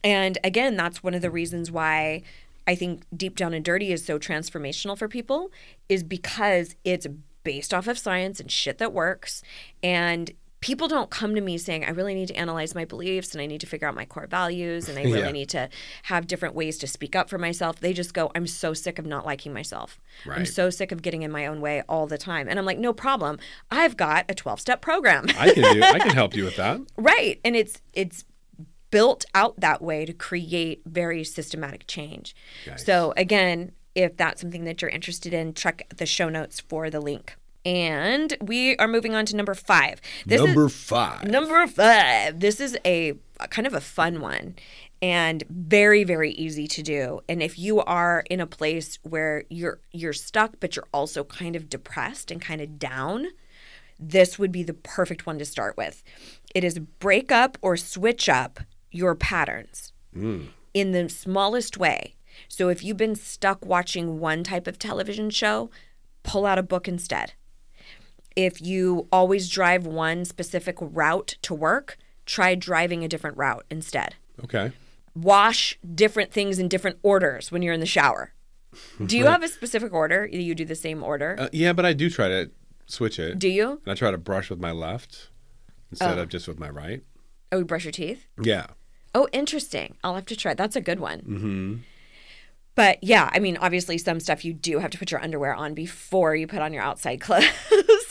And 0.04 0.38
again 0.44 0.76
that's 0.76 1.02
one 1.02 1.14
of 1.14 1.22
the 1.22 1.30
reasons 1.30 1.70
why 1.70 2.22
i 2.66 2.74
think 2.74 3.02
deep 3.16 3.36
down 3.36 3.54
and 3.54 3.64
dirty 3.64 3.92
is 3.92 4.04
so 4.04 4.18
transformational 4.18 4.96
for 4.96 5.08
people 5.08 5.50
is 5.88 6.02
because 6.02 6.74
it's 6.84 7.06
based 7.42 7.72
off 7.72 7.88
of 7.88 7.98
science 7.98 8.38
and 8.40 8.50
shit 8.50 8.78
that 8.78 8.92
works. 8.92 9.42
And 9.82 10.30
people 10.60 10.88
don't 10.88 11.10
come 11.10 11.34
to 11.34 11.40
me 11.40 11.56
saying 11.56 11.84
i 11.84 11.90
really 11.90 12.14
need 12.14 12.28
to 12.28 12.34
analyze 12.34 12.74
my 12.74 12.84
beliefs 12.84 13.32
and 13.32 13.40
i 13.40 13.46
need 13.46 13.60
to 13.60 13.66
figure 13.66 13.88
out 13.88 13.94
my 13.94 14.04
core 14.04 14.26
values 14.26 14.88
and 14.88 14.98
i 14.98 15.02
really 15.02 15.20
Yeah. 15.20 15.30
need 15.30 15.48
to 15.50 15.68
have 16.04 16.26
different 16.26 16.54
ways 16.54 16.76
to 16.78 16.86
speak 16.86 17.16
up 17.16 17.30
for 17.30 17.38
myself 17.38 17.80
they 17.80 17.92
just 17.92 18.12
go 18.14 18.30
i'm 18.34 18.46
so 18.46 18.74
sick 18.74 18.98
of 18.98 19.06
not 19.06 19.24
liking 19.24 19.52
myself 19.54 19.98
i'm 20.28 20.44
so 20.46 20.68
sick 20.70 20.92
of 20.92 21.02
getting 21.02 21.22
in 21.22 21.30
my 21.30 21.46
own 21.46 21.60
way 21.60 21.82
all 21.88 22.06
the 22.06 22.18
time 22.18 22.48
and 22.48 22.58
i'm 22.58 22.64
like 22.66 22.78
no 22.78 22.92
problem 22.92 23.38
i've 23.70 23.96
got 23.96 24.24
a 24.28 24.34
12 24.34 24.60
step 24.60 24.80
program 24.82 25.26
I 25.38 25.52
can 25.52 25.74
do. 25.74 25.82
I 25.82 25.98
can 25.98 26.10
help 26.10 26.34
you 26.36 26.44
with 26.44 26.56
that. 26.56 26.80
right 26.96 27.40
and 27.44 27.56
it's 27.56 27.80
it's 27.92 28.24
built 28.90 29.24
out 29.34 29.58
that 29.60 29.80
way 29.80 30.04
to 30.04 30.12
create 30.12 30.82
very 30.84 31.22
systematic 31.24 31.86
change 31.86 32.34
Nice. 32.66 32.84
so 32.84 33.14
again 33.16 33.72
if 33.94 34.16
that's 34.16 34.40
something 34.40 34.64
that 34.64 34.82
you're 34.82 34.90
interested 34.90 35.32
in 35.32 35.54
check 35.54 35.86
the 35.96 36.06
show 36.06 36.28
notes 36.28 36.60
for 36.60 36.90
the 36.90 37.00
link 37.00 37.36
and 37.64 38.36
we 38.40 38.76
are 38.76 38.88
moving 38.88 39.14
on 39.14 39.26
to 39.26 39.36
number 39.36 39.54
five 39.54 40.00
this 40.26 40.40
is 40.40 40.46
Number 40.46 40.68
five. 40.68 41.24
Number 41.24 41.66
five. 41.66 42.40
This 42.40 42.60
is 42.60 42.76
a, 42.84 43.14
a 43.38 43.48
kind 43.48 43.66
of 43.66 43.74
a 43.74 43.80
fun 43.80 44.20
one 44.20 44.56
and 45.02 45.44
very 45.48 46.04
very 46.04 46.32
easy 46.32 46.66
to 46.68 46.82
do. 46.82 47.20
And 47.28 47.42
if 47.42 47.58
you 47.58 47.80
are 47.80 48.24
in 48.30 48.40
a 48.40 48.46
place 48.46 48.98
where 49.02 49.44
you're 49.48 49.80
you're 49.92 50.12
stuck 50.12 50.54
but 50.60 50.76
you're 50.76 50.88
also 50.92 51.24
kind 51.24 51.56
of 51.56 51.68
depressed 51.68 52.30
and 52.30 52.40
kind 52.40 52.60
of 52.60 52.78
down, 52.78 53.28
this 53.98 54.38
would 54.38 54.52
be 54.52 54.62
the 54.62 54.74
perfect 54.74 55.26
one 55.26 55.38
to 55.38 55.44
start 55.44 55.76
with. 55.76 56.02
It 56.54 56.64
is 56.64 56.78
break 56.78 57.32
up 57.32 57.58
or 57.62 57.76
switch 57.76 58.28
up 58.28 58.60
your 58.90 59.14
patterns 59.14 59.92
mm. 60.14 60.48
in 60.74 60.92
the 60.92 61.08
smallest 61.08 61.78
way. 61.78 62.16
So 62.48 62.68
if 62.68 62.82
you've 62.82 62.96
been 62.96 63.16
stuck 63.16 63.64
watching 63.64 64.18
one 64.18 64.44
type 64.44 64.66
of 64.66 64.78
television 64.78 65.30
show, 65.30 65.70
pull 66.22 66.46
out 66.46 66.58
a 66.58 66.62
book 66.62 66.88
instead 66.88 67.34
if 68.36 68.60
you 68.60 69.06
always 69.12 69.48
drive 69.48 69.86
one 69.86 70.24
specific 70.24 70.76
route 70.80 71.36
to 71.42 71.54
work, 71.54 71.98
try 72.26 72.54
driving 72.54 73.04
a 73.04 73.08
different 73.08 73.36
route 73.36 73.64
instead. 73.70 74.14
Okay. 74.44 74.72
Wash 75.14 75.78
different 75.94 76.32
things 76.32 76.58
in 76.58 76.68
different 76.68 76.98
orders 77.02 77.50
when 77.50 77.62
you're 77.62 77.74
in 77.74 77.80
the 77.80 77.86
shower. 77.86 78.32
Do 79.04 79.18
you 79.18 79.26
have 79.26 79.42
a 79.42 79.48
specific 79.48 79.92
order? 79.92 80.26
You 80.26 80.54
do 80.54 80.64
the 80.64 80.76
same 80.76 81.02
order? 81.02 81.34
Uh, 81.38 81.48
yeah, 81.52 81.72
but 81.72 81.84
I 81.84 81.92
do 81.92 82.08
try 82.08 82.28
to 82.28 82.50
switch 82.86 83.18
it. 83.18 83.38
do 83.38 83.48
you? 83.48 83.80
And 83.84 83.92
I 83.92 83.94
try 83.94 84.10
to 84.12 84.18
brush 84.18 84.48
with 84.50 84.60
my 84.60 84.70
left 84.70 85.30
instead 85.90 86.18
of 86.18 86.28
just 86.28 86.46
with 86.46 86.60
my 86.60 86.70
right. 86.70 87.02
Oh, 87.50 87.58
you 87.58 87.64
brush 87.64 87.84
your 87.84 87.92
teeth? 87.92 88.26
Yeah. 88.40 88.66
Oh, 89.12 89.26
interesting. 89.32 89.96
I'll 90.04 90.14
have 90.14 90.26
to 90.26 90.36
try. 90.36 90.54
That's 90.54 90.76
a 90.76 90.80
good 90.80 91.00
one. 91.00 91.20
Mm-hmm. 91.22 91.74
But 92.74 93.02
yeah, 93.02 93.28
I 93.32 93.38
mean, 93.40 93.56
obviously, 93.58 93.98
some 93.98 94.20
stuff 94.20 94.44
you 94.44 94.52
do 94.52 94.78
have 94.78 94.90
to 94.92 94.98
put 94.98 95.10
your 95.10 95.22
underwear 95.22 95.54
on 95.54 95.74
before 95.74 96.34
you 96.36 96.46
put 96.46 96.60
on 96.60 96.72
your 96.72 96.82
outside 96.82 97.20
clothes. 97.20 97.44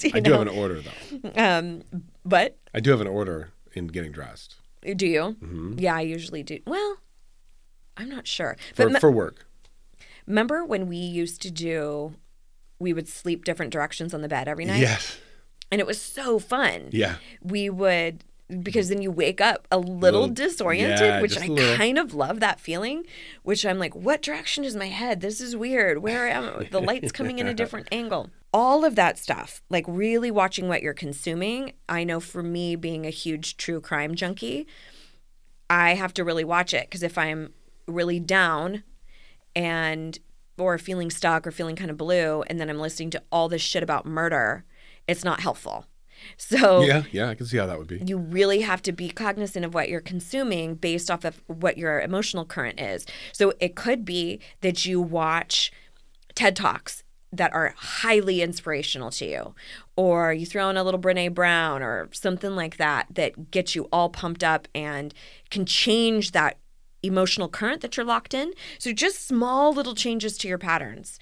you 0.04 0.12
I 0.14 0.20
do 0.20 0.32
know? 0.32 0.40
have 0.40 0.48
an 0.48 0.58
order 0.58 0.82
though. 0.82 1.32
Um, 1.36 1.84
but 2.26 2.58
I 2.74 2.80
do 2.80 2.92
have 2.92 3.02
an 3.02 3.08
order 3.08 3.52
in 3.74 3.88
getting 3.88 4.12
dressed 4.12 4.56
do 4.96 5.08
you? 5.08 5.22
Mm-hmm. 5.42 5.80
Yeah, 5.80 5.96
I 5.96 6.02
usually 6.02 6.44
do. 6.44 6.60
Well, 6.66 6.98
I'm 7.98 8.10
not 8.10 8.28
sure. 8.28 8.56
for, 8.74 8.86
But 8.86 8.94
me- 8.94 9.00
for 9.00 9.12
work. 9.12 9.46
Remember 10.26 10.64
when 10.64 10.88
we 10.88 10.98
used 10.98 11.42
to 11.42 11.52
do, 11.52 12.16
we 12.80 12.94
would 12.94 13.08
sleep 13.08 13.44
different 13.44 13.74
directions 13.74 14.14
on 14.14 14.22
the 14.22 14.28
bed 14.28 14.48
every 14.48 14.66
night? 14.66 14.80
Yes. 14.80 15.18
And 15.72 15.82
it 15.82 15.88
was 15.88 16.02
so 16.02 16.40
fun. 16.40 16.90
Yeah. 16.92 17.16
We 17.42 17.70
would, 17.70 18.24
because 18.62 18.90
then 18.90 19.02
you 19.02 19.12
wake 19.12 19.40
up 19.42 19.68
a 19.72 19.78
little, 19.78 20.22
Little- 20.22 20.28
disoriented, 20.30 21.00
yeah, 21.00 21.22
which 21.22 21.38
I 21.38 21.48
kind 21.76 21.98
of 22.00 22.14
love 22.14 22.40
that 22.40 22.60
feeling, 22.60 23.06
which 23.44 23.66
I'm 23.66 23.78
like, 23.78 23.96
what 23.96 24.22
direction 24.22 24.64
is 24.64 24.76
my 24.76 24.88
head? 24.88 25.22
This 25.22 25.40
is 25.40 25.56
weird. 25.56 26.00
Where 26.00 26.28
am 26.28 26.46
I? 26.60 26.64
The 26.66 26.82
light's 26.82 27.12
coming 27.12 27.40
in 27.40 27.48
a 27.48 27.54
different 27.62 27.88
angle. 27.92 28.32
All 28.52 28.84
of 28.84 28.96
that 28.96 29.20
stuff, 29.20 29.62
like 29.70 29.86
really 29.88 30.32
watching 30.32 30.68
what 30.68 30.82
you're 30.82 30.94
consuming. 30.96 31.74
I 31.88 32.04
know 32.04 32.20
for 32.20 32.42
me, 32.42 32.76
being 32.76 33.06
a 33.06 33.12
huge 33.12 33.58
true 33.58 33.80
crime 33.80 34.16
junkie, 34.16 34.66
I 35.70 35.94
have 35.94 36.14
to 36.16 36.24
really 36.24 36.44
watch 36.44 36.74
it 36.74 36.88
because 36.90 37.04
if 37.04 37.18
I'm 37.18 37.54
really 37.88 38.20
down 38.20 38.84
and 39.56 40.18
or 40.58 40.78
feeling 40.78 41.10
stuck 41.12 41.46
or 41.46 41.52
feeling 41.52 41.76
kind 41.76 41.92
of 41.92 41.98
blue 41.98 42.42
and 42.48 42.60
then 42.60 42.70
I'm 42.70 42.80
listening 42.80 43.12
to 43.12 43.24
all 43.32 43.48
this 43.50 43.62
shit 43.62 43.84
about 43.84 44.06
murder, 44.06 44.66
it's 45.08 45.24
not 45.24 45.40
helpful. 45.42 45.86
So 46.38 46.82
Yeah, 46.82 47.04
yeah, 47.12 47.30
I 47.30 47.36
can 47.36 47.46
see 47.46 47.58
how 47.58 47.66
that 47.66 47.78
would 47.78 47.88
be. 47.88 48.02
you 48.06 48.18
really 48.18 48.62
have 48.62 48.82
to 48.84 48.92
be 48.92 49.10
cognizant 49.10 49.66
of 49.66 49.74
what 49.74 49.90
you're 49.90 50.02
consuming 50.02 50.76
based 50.76 51.12
off 51.12 51.24
of 51.26 51.42
what 51.48 51.78
your 51.78 52.00
emotional 52.02 52.46
current 52.46 52.80
is. 52.80 53.06
So 53.34 53.54
it 53.60 53.76
could 53.76 54.06
be 54.06 54.40
that 54.62 54.86
you 54.86 55.02
watch 55.02 55.72
TED 56.36 56.56
Talks 56.56 57.04
that 57.32 57.54
are 57.54 57.76
highly 57.78 58.42
inspirational 58.42 59.12
to 59.12 59.26
you, 59.26 59.56
or 59.96 60.34
you 60.34 60.46
throw 60.46 60.70
in 60.70 60.78
a 60.78 60.84
little 60.84 61.00
Brene 61.00 61.34
Brown 61.34 61.84
or 61.84 62.10
something 62.12 62.56
like 62.56 62.78
that 62.78 63.08
that 63.14 63.52
gets 63.52 63.76
you 63.76 63.88
all 63.92 64.10
pumped 64.10 64.44
up 64.44 64.68
and 64.74 65.14
can 65.52 65.66
change 65.66 66.32
that 66.32 66.58
emotional 67.04 67.48
current 67.48 67.82
that 67.82 67.96
you're 67.96 68.06
locked 68.06 68.34
in. 68.34 68.52
So 68.78 68.92
just 68.92 69.28
small 69.28 69.74
little 69.74 69.96
changes 69.96 70.38
to 70.40 70.48
your 70.48 70.58
patterns 70.58 71.20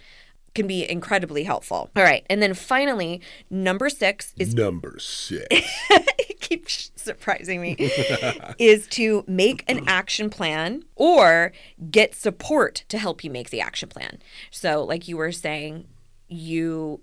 can 0.57 0.67
be 0.67 0.89
incredibly 0.89 1.43
helpful. 1.43 1.89
All 1.95 2.03
right. 2.03 2.25
And 2.29 2.41
then 2.41 2.53
finally, 2.55 3.21
number 3.49 3.89
six 3.89 4.33
is 4.37 4.55
Number 4.55 4.97
six. 4.99 5.45
it 5.89 6.41
keeps 6.41 6.91
surprising 6.95 7.61
me 7.61 7.75
is 8.57 8.87
to 8.87 9.23
make 9.27 9.63
an 9.69 9.87
action 9.87 10.31
plan 10.31 10.83
or 10.95 11.53
get 11.91 12.15
support 12.15 12.83
to 12.89 12.97
help 12.97 13.23
you 13.23 13.29
make 13.29 13.51
the 13.51 13.61
action 13.61 13.87
plan. 13.87 14.17
So 14.49 14.83
like 14.83 15.07
you 15.07 15.15
were 15.15 15.31
saying, 15.31 15.85
you 16.27 17.01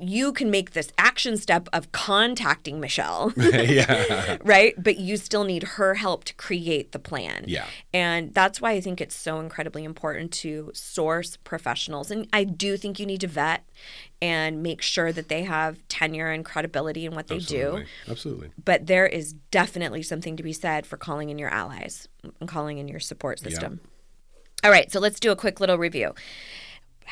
you 0.00 0.32
can 0.32 0.50
make 0.50 0.72
this 0.72 0.92
action 0.98 1.36
step 1.36 1.68
of 1.72 1.92
contacting 1.92 2.80
Michelle, 2.80 3.32
yeah. 3.36 4.38
right? 4.44 4.74
But 4.82 4.98
you 4.98 5.16
still 5.16 5.44
need 5.44 5.62
her 5.62 5.94
help 5.94 6.24
to 6.24 6.34
create 6.34 6.92
the 6.92 6.98
plan. 6.98 7.44
Yeah. 7.46 7.66
And 7.92 8.32
that's 8.34 8.60
why 8.60 8.72
I 8.72 8.80
think 8.80 9.00
it's 9.00 9.14
so 9.14 9.40
incredibly 9.40 9.84
important 9.84 10.32
to 10.34 10.70
source 10.74 11.36
professionals. 11.36 12.10
And 12.10 12.28
I 12.32 12.44
do 12.44 12.76
think 12.76 12.98
you 12.98 13.06
need 13.06 13.20
to 13.22 13.28
vet 13.28 13.64
and 14.20 14.62
make 14.62 14.82
sure 14.82 15.12
that 15.12 15.28
they 15.28 15.44
have 15.44 15.86
tenure 15.88 16.30
and 16.30 16.44
credibility 16.44 17.06
in 17.06 17.14
what 17.14 17.28
they 17.28 17.38
do 17.38 17.66
Absolutely. 17.66 17.86
Absolutely. 18.08 18.50
but 18.64 18.86
there 18.86 19.06
is 19.06 19.34
definitely 19.52 20.02
something 20.02 20.36
to 20.36 20.42
be 20.42 20.52
said 20.52 20.86
for 20.86 20.96
calling 20.96 21.30
in 21.30 21.38
your 21.38 21.50
allies 21.50 22.08
and 22.40 22.48
calling 22.48 22.78
in 22.78 22.88
your 22.88 23.00
support 23.00 23.38
system. 23.38 23.80
Yeah. 23.82 23.88
All 24.64 24.70
right, 24.72 24.90
so 24.90 24.98
let's 24.98 25.20
do 25.20 25.30
a 25.30 25.36
quick 25.36 25.60
little 25.60 25.78
review. 25.78 26.14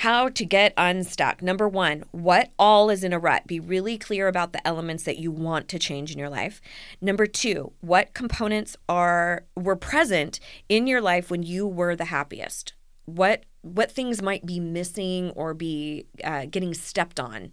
How 0.01 0.29
to 0.29 0.45
get 0.45 0.75
unstuck. 0.77 1.41
Number 1.41 1.67
one, 1.67 2.05
what 2.13 2.51
all 2.59 2.91
is 2.91 3.03
in 3.03 3.15
a 3.15 3.19
rut? 3.19 3.47
Be 3.47 3.59
really 3.59 3.97
clear 3.97 4.29
about 4.29 4.53
the 4.53 4.65
elements 4.69 5.05
that 5.05 5.17
you 5.17 5.31
want 5.31 5.69
to 5.69 5.79
change 5.79 6.13
in 6.13 6.19
your 6.19 6.29
life. 6.29 6.61
Number 7.01 7.25
two, 7.25 7.73
what 7.81 8.13
components 8.13 8.77
are 8.91 9.47
were 9.57 9.75
present 9.75 10.39
in 10.69 10.87
your 10.87 11.01
life 11.01 11.31
when 11.31 11.43
you 11.43 11.67
were 11.67 11.97
the 11.97 12.05
happiest? 12.05 12.75
What 13.07 13.45
what 13.63 13.91
things 13.91 14.21
might 14.21 14.45
be 14.45 14.61
missing 14.61 15.31
or 15.31 15.55
be 15.55 16.05
uh, 16.23 16.45
getting 16.45 16.75
stepped 16.75 17.19
on 17.19 17.53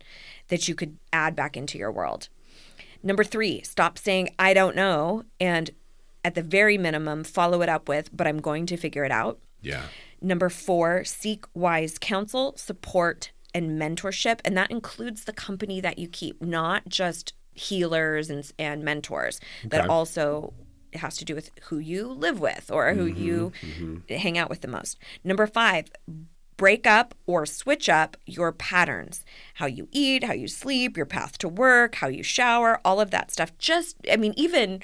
that 0.49 0.67
you 0.67 0.75
could 0.75 0.97
add 1.13 1.37
back 1.37 1.55
into 1.55 1.77
your 1.77 1.93
world? 1.93 2.27
Number 3.01 3.23
three, 3.23 3.61
stop 3.61 3.97
saying, 3.97 4.35
I 4.37 4.53
don't 4.53 4.75
know. 4.75 5.23
And 5.39 5.69
at 6.25 6.35
the 6.35 6.41
very 6.41 6.77
minimum, 6.77 7.23
follow 7.23 7.61
it 7.61 7.69
up 7.69 7.87
with, 7.87 8.09
but 8.11 8.27
I'm 8.27 8.41
going 8.41 8.65
to 8.65 8.75
figure 8.75 9.05
it 9.05 9.11
out. 9.13 9.39
Yeah. 9.61 9.83
Number 10.23 10.49
four, 10.49 11.03
seek 11.03 11.45
wise 11.53 11.97
counsel, 11.99 12.53
support, 12.55 13.31
and 13.53 13.79
mentorship. 13.79 14.39
And 14.45 14.57
that 14.57 14.71
includes 14.71 15.25
the 15.25 15.33
company 15.33 15.81
that 15.81 15.99
you 15.99 16.07
keep, 16.07 16.41
not 16.41 16.87
just 16.87 17.33
healers 17.53 18.29
and, 18.29 18.49
and 18.57 18.83
mentors. 18.83 19.39
That 19.65 19.81
Okay. 19.81 19.89
also 19.89 20.53
has 20.93 21.17
to 21.17 21.25
do 21.25 21.35
with 21.35 21.51
who 21.63 21.77
you 21.77 22.07
live 22.07 22.39
with 22.39 22.71
or 22.71 22.93
who 22.93 23.09
mm-hmm, 23.09 23.23
you 23.23 23.51
mm-hmm. 23.61 24.15
hang 24.15 24.37
out 24.37 24.49
with 24.49 24.61
the 24.61 24.67
most. 24.67 24.97
Number 25.23 25.45
five, 25.45 25.89
break 26.55 26.85
up 26.85 27.15
or 27.25 27.45
switch 27.45 27.89
up 27.89 28.15
your 28.25 28.51
patterns 28.51 29.25
how 29.55 29.65
you 29.65 29.87
eat 29.91 30.23
how 30.23 30.33
you 30.33 30.47
sleep 30.47 30.95
your 30.95 31.05
path 31.05 31.37
to 31.37 31.49
work 31.49 31.95
how 31.95 32.07
you 32.07 32.21
shower 32.23 32.79
all 32.85 33.01
of 33.01 33.11
that 33.11 33.31
stuff 33.31 33.51
just 33.57 33.97
i 34.11 34.15
mean 34.15 34.33
even 34.37 34.79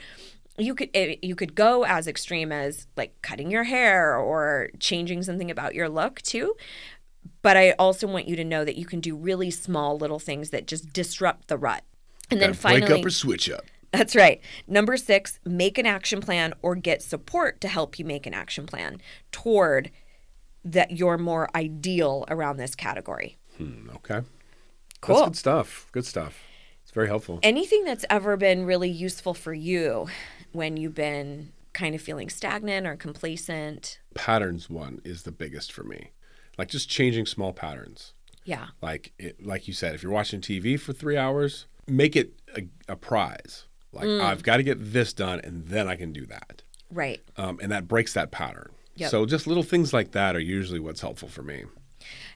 you 0.59 0.75
could 0.75 0.89
eh, 0.93 1.15
you 1.21 1.35
could 1.35 1.55
go 1.55 1.83
as 1.85 2.07
extreme 2.07 2.51
as 2.51 2.87
like 2.97 3.19
cutting 3.21 3.49
your 3.49 3.63
hair 3.63 4.15
or 4.17 4.69
changing 4.79 5.23
something 5.23 5.49
about 5.49 5.73
your 5.73 5.89
look 5.89 6.21
too 6.21 6.55
but 7.41 7.57
i 7.57 7.71
also 7.71 8.07
want 8.07 8.27
you 8.27 8.35
to 8.35 8.43
know 8.43 8.63
that 8.65 8.77
you 8.77 8.85
can 8.85 8.99
do 8.99 9.15
really 9.15 9.49
small 9.49 9.97
little 9.97 10.19
things 10.19 10.49
that 10.49 10.67
just 10.67 10.91
disrupt 10.93 11.47
the 11.47 11.57
rut 11.57 11.83
and 12.31 12.41
then 12.41 12.53
finally 12.53 12.81
break 12.81 12.99
up 12.99 13.05
or 13.05 13.09
switch 13.09 13.49
up. 13.49 13.65
that's 13.91 14.15
right. 14.15 14.41
Number 14.67 14.97
six, 14.97 15.39
make 15.45 15.77
an 15.77 15.85
action 15.85 16.21
plan 16.21 16.53
or 16.61 16.75
get 16.75 17.01
support 17.01 17.59
to 17.61 17.67
help 17.67 17.97
you 17.97 18.05
make 18.05 18.25
an 18.25 18.33
action 18.33 18.65
plan 18.65 19.01
toward 19.31 19.91
that 20.63 20.91
you're 20.91 21.17
more 21.17 21.49
ideal 21.55 22.25
around 22.29 22.57
this 22.57 22.75
category. 22.75 23.37
Hmm, 23.57 23.89
okay. 23.95 24.21
Cool. 25.01 25.15
That's 25.15 25.29
good 25.29 25.37
stuff. 25.37 25.87
Good 25.91 26.05
stuff. 26.05 26.43
It's 26.83 26.91
very 26.91 27.07
helpful. 27.07 27.39
Anything 27.43 27.83
that's 27.83 28.05
ever 28.09 28.35
been 28.35 28.65
really 28.65 28.89
useful 28.89 29.33
for 29.33 29.53
you 29.53 30.07
when 30.51 30.77
you've 30.77 30.95
been 30.95 31.51
kind 31.73 31.95
of 31.95 32.01
feeling 32.01 32.29
stagnant 32.29 32.87
or 32.87 32.95
complacent? 32.95 33.99
patterns 34.15 34.69
one 34.69 34.99
is 35.03 35.23
the 35.23 35.31
biggest 35.31 35.71
for 35.71 35.83
me. 35.83 36.11
Like 36.57 36.67
just 36.67 36.89
changing 36.89 37.25
small 37.25 37.53
patterns. 37.53 38.13
Yeah. 38.43 38.67
Like 38.81 39.13
it, 39.17 39.45
like 39.45 39.67
you 39.67 39.73
said, 39.73 39.95
if 39.95 40.03
you're 40.03 40.11
watching 40.11 40.41
TV 40.41 40.79
for 40.79 40.91
three 40.93 41.15
hours, 41.17 41.67
make 41.87 42.15
it 42.15 42.33
a, 42.55 42.63
a 42.87 42.95
prize. 42.95 43.65
Like 43.91 44.05
Mm. 44.05 44.21
I've 44.21 44.43
got 44.43 44.57
to 44.57 44.63
get 44.63 44.77
this 44.79 45.13
done, 45.13 45.39
and 45.43 45.67
then 45.67 45.87
I 45.87 45.95
can 45.95 46.11
do 46.13 46.25
that. 46.27 46.63
Right. 46.91 47.21
Um, 47.37 47.59
and 47.61 47.71
that 47.71 47.87
breaks 47.87 48.13
that 48.13 48.31
pattern. 48.31 48.71
Yep. 48.95 49.11
So 49.11 49.25
just 49.25 49.47
little 49.47 49.63
things 49.63 49.93
like 49.93 50.11
that 50.11 50.35
are 50.35 50.39
usually 50.41 50.79
what's 50.79 51.01
helpful 51.01 51.29
for 51.29 51.41
me. 51.43 51.63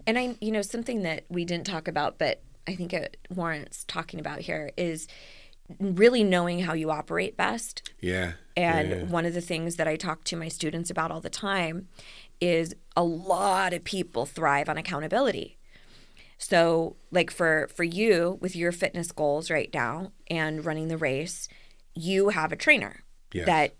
And 0.08 0.18
I, 0.18 0.36
you 0.40 0.52
know, 0.52 0.62
something 0.62 1.04
that 1.04 1.26
we 1.30 1.46
didn't 1.46 1.66
talk 1.66 1.88
about, 1.88 2.18
but 2.18 2.42
I 2.68 2.76
think 2.76 2.94
it 2.94 3.18
warrants 3.30 3.84
talking 3.86 4.20
about 4.20 4.40
here 4.42 4.72
is 4.78 5.08
really 5.80 6.24
knowing 6.24 6.60
how 6.60 6.74
you 6.74 6.92
operate 6.92 7.38
best. 7.38 7.92
Yeah. 8.00 8.34
And 8.56 8.90
yeah. 8.90 9.04
one 9.04 9.26
of 9.26 9.34
the 9.34 9.42
things 9.42 9.78
that 9.78 9.88
I 9.88 9.96
talk 9.96 10.24
to 10.26 10.36
my 10.36 10.48
students 10.48 10.90
about 10.90 11.12
all 11.12 11.22
the 11.22 11.30
time 11.30 11.88
is 12.40 12.76
a 12.96 13.04
lot 13.04 13.74
of 13.74 13.84
people 13.84 14.26
thrive 14.26 14.70
on 14.70 14.78
accountability. 14.78 15.58
So, 16.38 16.98
like 17.10 17.32
for 17.32 17.70
for 17.74 17.84
you 17.84 18.38
with 18.42 18.56
your 18.56 18.72
fitness 18.72 19.12
goals 19.12 19.50
right 19.50 19.70
now 19.74 20.12
and 20.30 20.66
running 20.66 20.90
the 20.90 20.98
race, 20.98 21.48
you 21.96 22.30
have 22.30 22.52
a 22.52 22.58
trainer 22.58 23.04
Yes. 23.32 23.46
that 23.46 23.76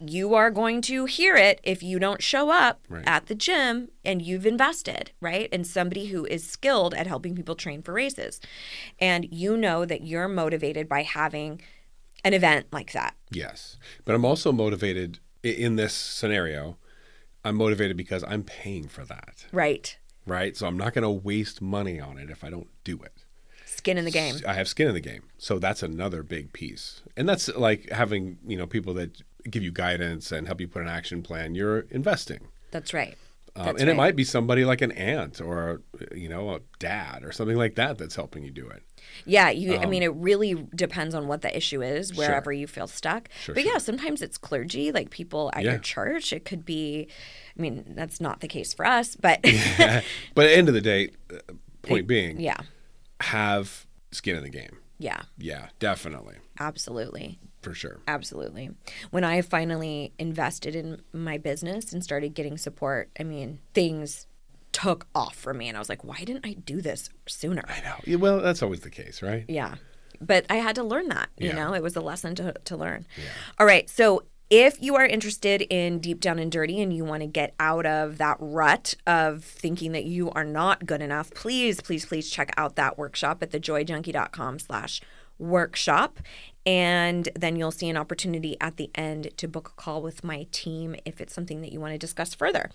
you 0.00 0.34
are 0.34 0.50
going 0.50 0.80
to 0.82 1.06
hear 1.06 1.34
it 1.36 1.60
if 1.64 1.82
you 1.82 1.98
don't 1.98 2.22
show 2.22 2.50
up 2.50 2.80
Right. 2.88 3.02
at 3.06 3.26
the 3.26 3.34
gym 3.34 3.88
and 4.04 4.22
you've 4.22 4.46
invested, 4.46 5.10
right? 5.20 5.48
And 5.52 5.66
somebody 5.66 6.06
who 6.06 6.24
is 6.26 6.48
skilled 6.48 6.94
at 6.94 7.06
helping 7.06 7.34
people 7.34 7.56
train 7.56 7.82
for 7.82 7.92
races. 7.92 8.40
And 9.00 9.26
you 9.32 9.56
know 9.56 9.84
that 9.84 10.02
you're 10.06 10.28
motivated 10.28 10.88
by 10.88 11.02
having 11.02 11.60
an 12.24 12.32
event 12.34 12.66
like 12.72 12.92
that. 12.92 13.16
Yes. 13.30 13.76
But 14.04 14.14
I'm 14.14 14.24
also 14.24 14.52
motivated 14.52 15.18
in 15.42 15.76
this 15.76 15.94
scenario. 15.94 16.76
I'm 17.44 17.56
motivated 17.56 17.96
because 17.96 18.24
I'm 18.26 18.42
paying 18.44 18.88
for 18.88 19.04
that, 19.04 19.46
Right. 19.52 19.96
right? 20.26 20.56
So 20.56 20.66
I'm 20.66 20.76
not 20.76 20.94
going 20.94 21.02
to 21.04 21.10
waste 21.10 21.60
money 21.62 21.98
on 22.00 22.18
it 22.18 22.30
if 22.30 22.44
I 22.44 22.50
don't 22.50 22.68
do 22.84 23.00
it. 23.02 23.12
Skin 23.64 23.96
in 23.98 24.04
the 24.04 24.10
game. 24.10 24.36
I 24.46 24.54
have 24.54 24.66
skin 24.66 24.88
in 24.88 24.94
the 24.94 25.00
game. 25.00 25.22
So 25.38 25.58
that's 25.60 25.82
another 25.82 26.22
big 26.24 26.52
piece. 26.52 27.02
And 27.16 27.28
that's 27.28 27.48
like 27.48 27.88
having, 27.90 28.38
you 28.46 28.56
know, 28.56 28.66
people 28.66 28.92
that 28.94 29.22
give 29.50 29.62
you 29.62 29.72
guidance 29.72 30.32
and 30.32 30.46
help 30.46 30.60
you 30.60 30.68
put 30.68 30.82
an 30.82 30.88
action 30.88 31.22
plan. 31.22 31.54
You're 31.54 31.80
investing. 31.90 32.48
That's 32.70 32.92
right. 32.94 33.16
Um, 33.56 33.76
and 33.76 33.88
it 33.88 33.96
might 33.96 34.14
be 34.14 34.22
somebody 34.22 34.64
like 34.64 34.82
an 34.82 34.92
aunt 34.92 35.40
or, 35.40 35.82
you 36.14 36.28
know, 36.28 36.54
a 36.54 36.60
dad 36.78 37.24
or 37.24 37.32
something 37.32 37.56
like 37.56 37.74
that 37.74 37.98
that's 37.98 38.14
helping 38.14 38.44
you 38.44 38.52
do 38.52 38.68
it. 38.68 38.84
Yeah, 39.24 39.50
you. 39.50 39.76
I 39.78 39.86
mean, 39.86 40.04
it 40.04 40.14
really 40.14 40.54
depends 40.76 41.12
on 41.12 41.26
what 41.26 41.42
the 41.42 41.56
issue 41.56 41.82
is, 41.82 42.10
Um, 42.10 42.16
Sure. 42.16 42.26
wherever 42.28 42.52
you 42.52 42.68
feel 42.68 42.86
stuck. 42.86 43.28
Sure, 43.42 43.56
but 43.56 43.62
sure. 43.64 43.72
yeah, 43.72 43.78
sometimes 43.78 44.22
it's 44.22 44.38
clergy, 44.38 44.92
like 44.92 45.10
people 45.10 45.50
at 45.54 45.64
Yeah. 45.64 45.72
your 45.72 45.80
church. 45.80 46.32
It 46.32 46.44
could 46.44 46.64
be. 46.64 47.08
I 47.58 47.60
mean, 47.60 47.94
that's 47.96 48.20
not 48.20 48.40
the 48.40 48.48
case 48.48 48.72
for 48.72 48.86
us, 48.86 49.16
but 49.16 49.40
but 49.42 49.50
at 49.50 50.04
the 50.36 50.56
end 50.56 50.68
of 50.68 50.74
the 50.74 50.80
day, 50.80 51.10
uh, 51.32 51.38
point 51.82 52.06
being, 52.06 52.38
yeah, 52.40 52.58
have 53.20 53.86
skin 54.12 54.36
in 54.36 54.42
the 54.44 54.50
game. 54.50 54.76
yeah, 54.98 55.22
Yeah, 55.36 55.68
definitely. 55.80 56.36
absolutely. 56.60 57.40
For 57.62 57.74
sure. 57.74 58.00
Absolutely. 58.06 58.70
When 59.10 59.24
I 59.24 59.40
finally 59.42 60.12
invested 60.18 60.76
in 60.76 61.02
my 61.12 61.38
business 61.38 61.92
and 61.92 62.04
started 62.04 62.34
getting 62.34 62.56
support, 62.56 63.10
I 63.18 63.24
mean, 63.24 63.58
things 63.74 64.26
took 64.72 65.06
off 65.14 65.34
for 65.34 65.52
me. 65.52 65.66
And 65.68 65.76
I 65.76 65.80
was 65.80 65.88
like, 65.88 66.04
why 66.04 66.18
didn't 66.24 66.46
I 66.46 66.52
do 66.52 66.80
this 66.80 67.10
sooner? 67.26 67.62
I 67.68 67.80
know. 67.80 67.96
Yeah, 68.04 68.16
well, 68.16 68.40
that's 68.40 68.62
always 68.62 68.80
the 68.80 68.90
case, 68.90 69.22
right? 69.22 69.44
Yeah. 69.48 69.74
But 70.20 70.46
I 70.50 70.56
had 70.56 70.74
to 70.76 70.82
learn 70.84 71.08
that, 71.08 71.30
you 71.36 71.48
Yeah. 71.48 71.54
know, 71.56 71.74
it 71.74 71.82
was 71.82 71.96
a 71.96 72.00
lesson 72.00 72.34
to, 72.36 72.52
to 72.64 72.76
learn. 72.76 73.06
Yeah. 73.16 73.24
All 73.58 73.66
right. 73.66 73.88
So 73.90 74.24
if 74.50 74.80
you 74.80 74.94
are 74.96 75.04
interested 75.06 75.62
in 75.62 75.98
Deep 75.98 76.20
Down 76.20 76.38
and 76.38 76.50
Dirty 76.50 76.80
and 76.80 76.92
you 76.92 77.04
want 77.04 77.22
to 77.22 77.26
get 77.26 77.54
out 77.60 77.86
of 77.86 78.18
that 78.18 78.36
rut 78.40 78.94
of 79.06 79.44
thinking 79.44 79.92
that 79.92 80.04
you 80.04 80.30
are 80.30 80.44
not 80.44 80.86
good 80.86 81.02
enough, 81.02 81.32
please, 81.34 81.80
please, 81.80 82.06
please 82.06 82.30
check 82.30 82.52
out 82.56 82.76
that 82.76 82.96
workshop 82.98 83.42
at 83.42 83.50
thejoyjunkie.com 83.50 84.58
slash 84.58 85.00
workshop. 85.38 86.18
And 86.68 87.30
then 87.34 87.56
you'll 87.56 87.70
see 87.70 87.88
an 87.88 87.96
opportunity 87.96 88.54
at 88.60 88.76
the 88.76 88.90
end 88.94 89.30
to 89.38 89.48
book 89.48 89.72
a 89.74 89.80
call 89.80 90.02
with 90.02 90.22
my 90.22 90.46
team 90.52 90.96
if 91.06 91.18
it's 91.18 91.32
something 91.32 91.62
that 91.62 91.72
you 91.72 91.80
want 91.80 91.94
to 91.94 91.98
discuss 91.98 92.34
further. 92.34 92.70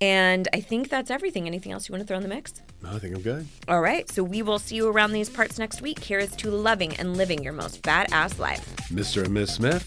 And 0.00 0.46
I 0.52 0.60
think 0.60 0.88
that's 0.88 1.10
everything. 1.10 1.48
Anything 1.48 1.72
else 1.72 1.88
you 1.88 1.94
want 1.94 2.02
to 2.02 2.06
throw 2.06 2.16
in 2.16 2.22
the 2.22 2.28
mix? 2.28 2.62
No, 2.80 2.90
I 2.90 3.00
think 3.00 3.16
I'm 3.16 3.22
good. 3.22 3.48
All 3.66 3.80
right. 3.80 4.08
So 4.08 4.22
we 4.22 4.42
will 4.42 4.60
see 4.60 4.76
you 4.76 4.88
around 4.88 5.10
these 5.10 5.28
parts 5.28 5.58
next 5.58 5.82
week. 5.82 5.98
Here 5.98 6.20
is 6.20 6.30
to 6.36 6.50
loving 6.52 6.94
and 6.94 7.16
living 7.16 7.42
your 7.42 7.52
most 7.52 7.82
badass 7.82 8.38
life. 8.38 8.76
Mr. 8.86 9.24
and 9.24 9.34
Ms. 9.34 9.54
Smith, 9.54 9.84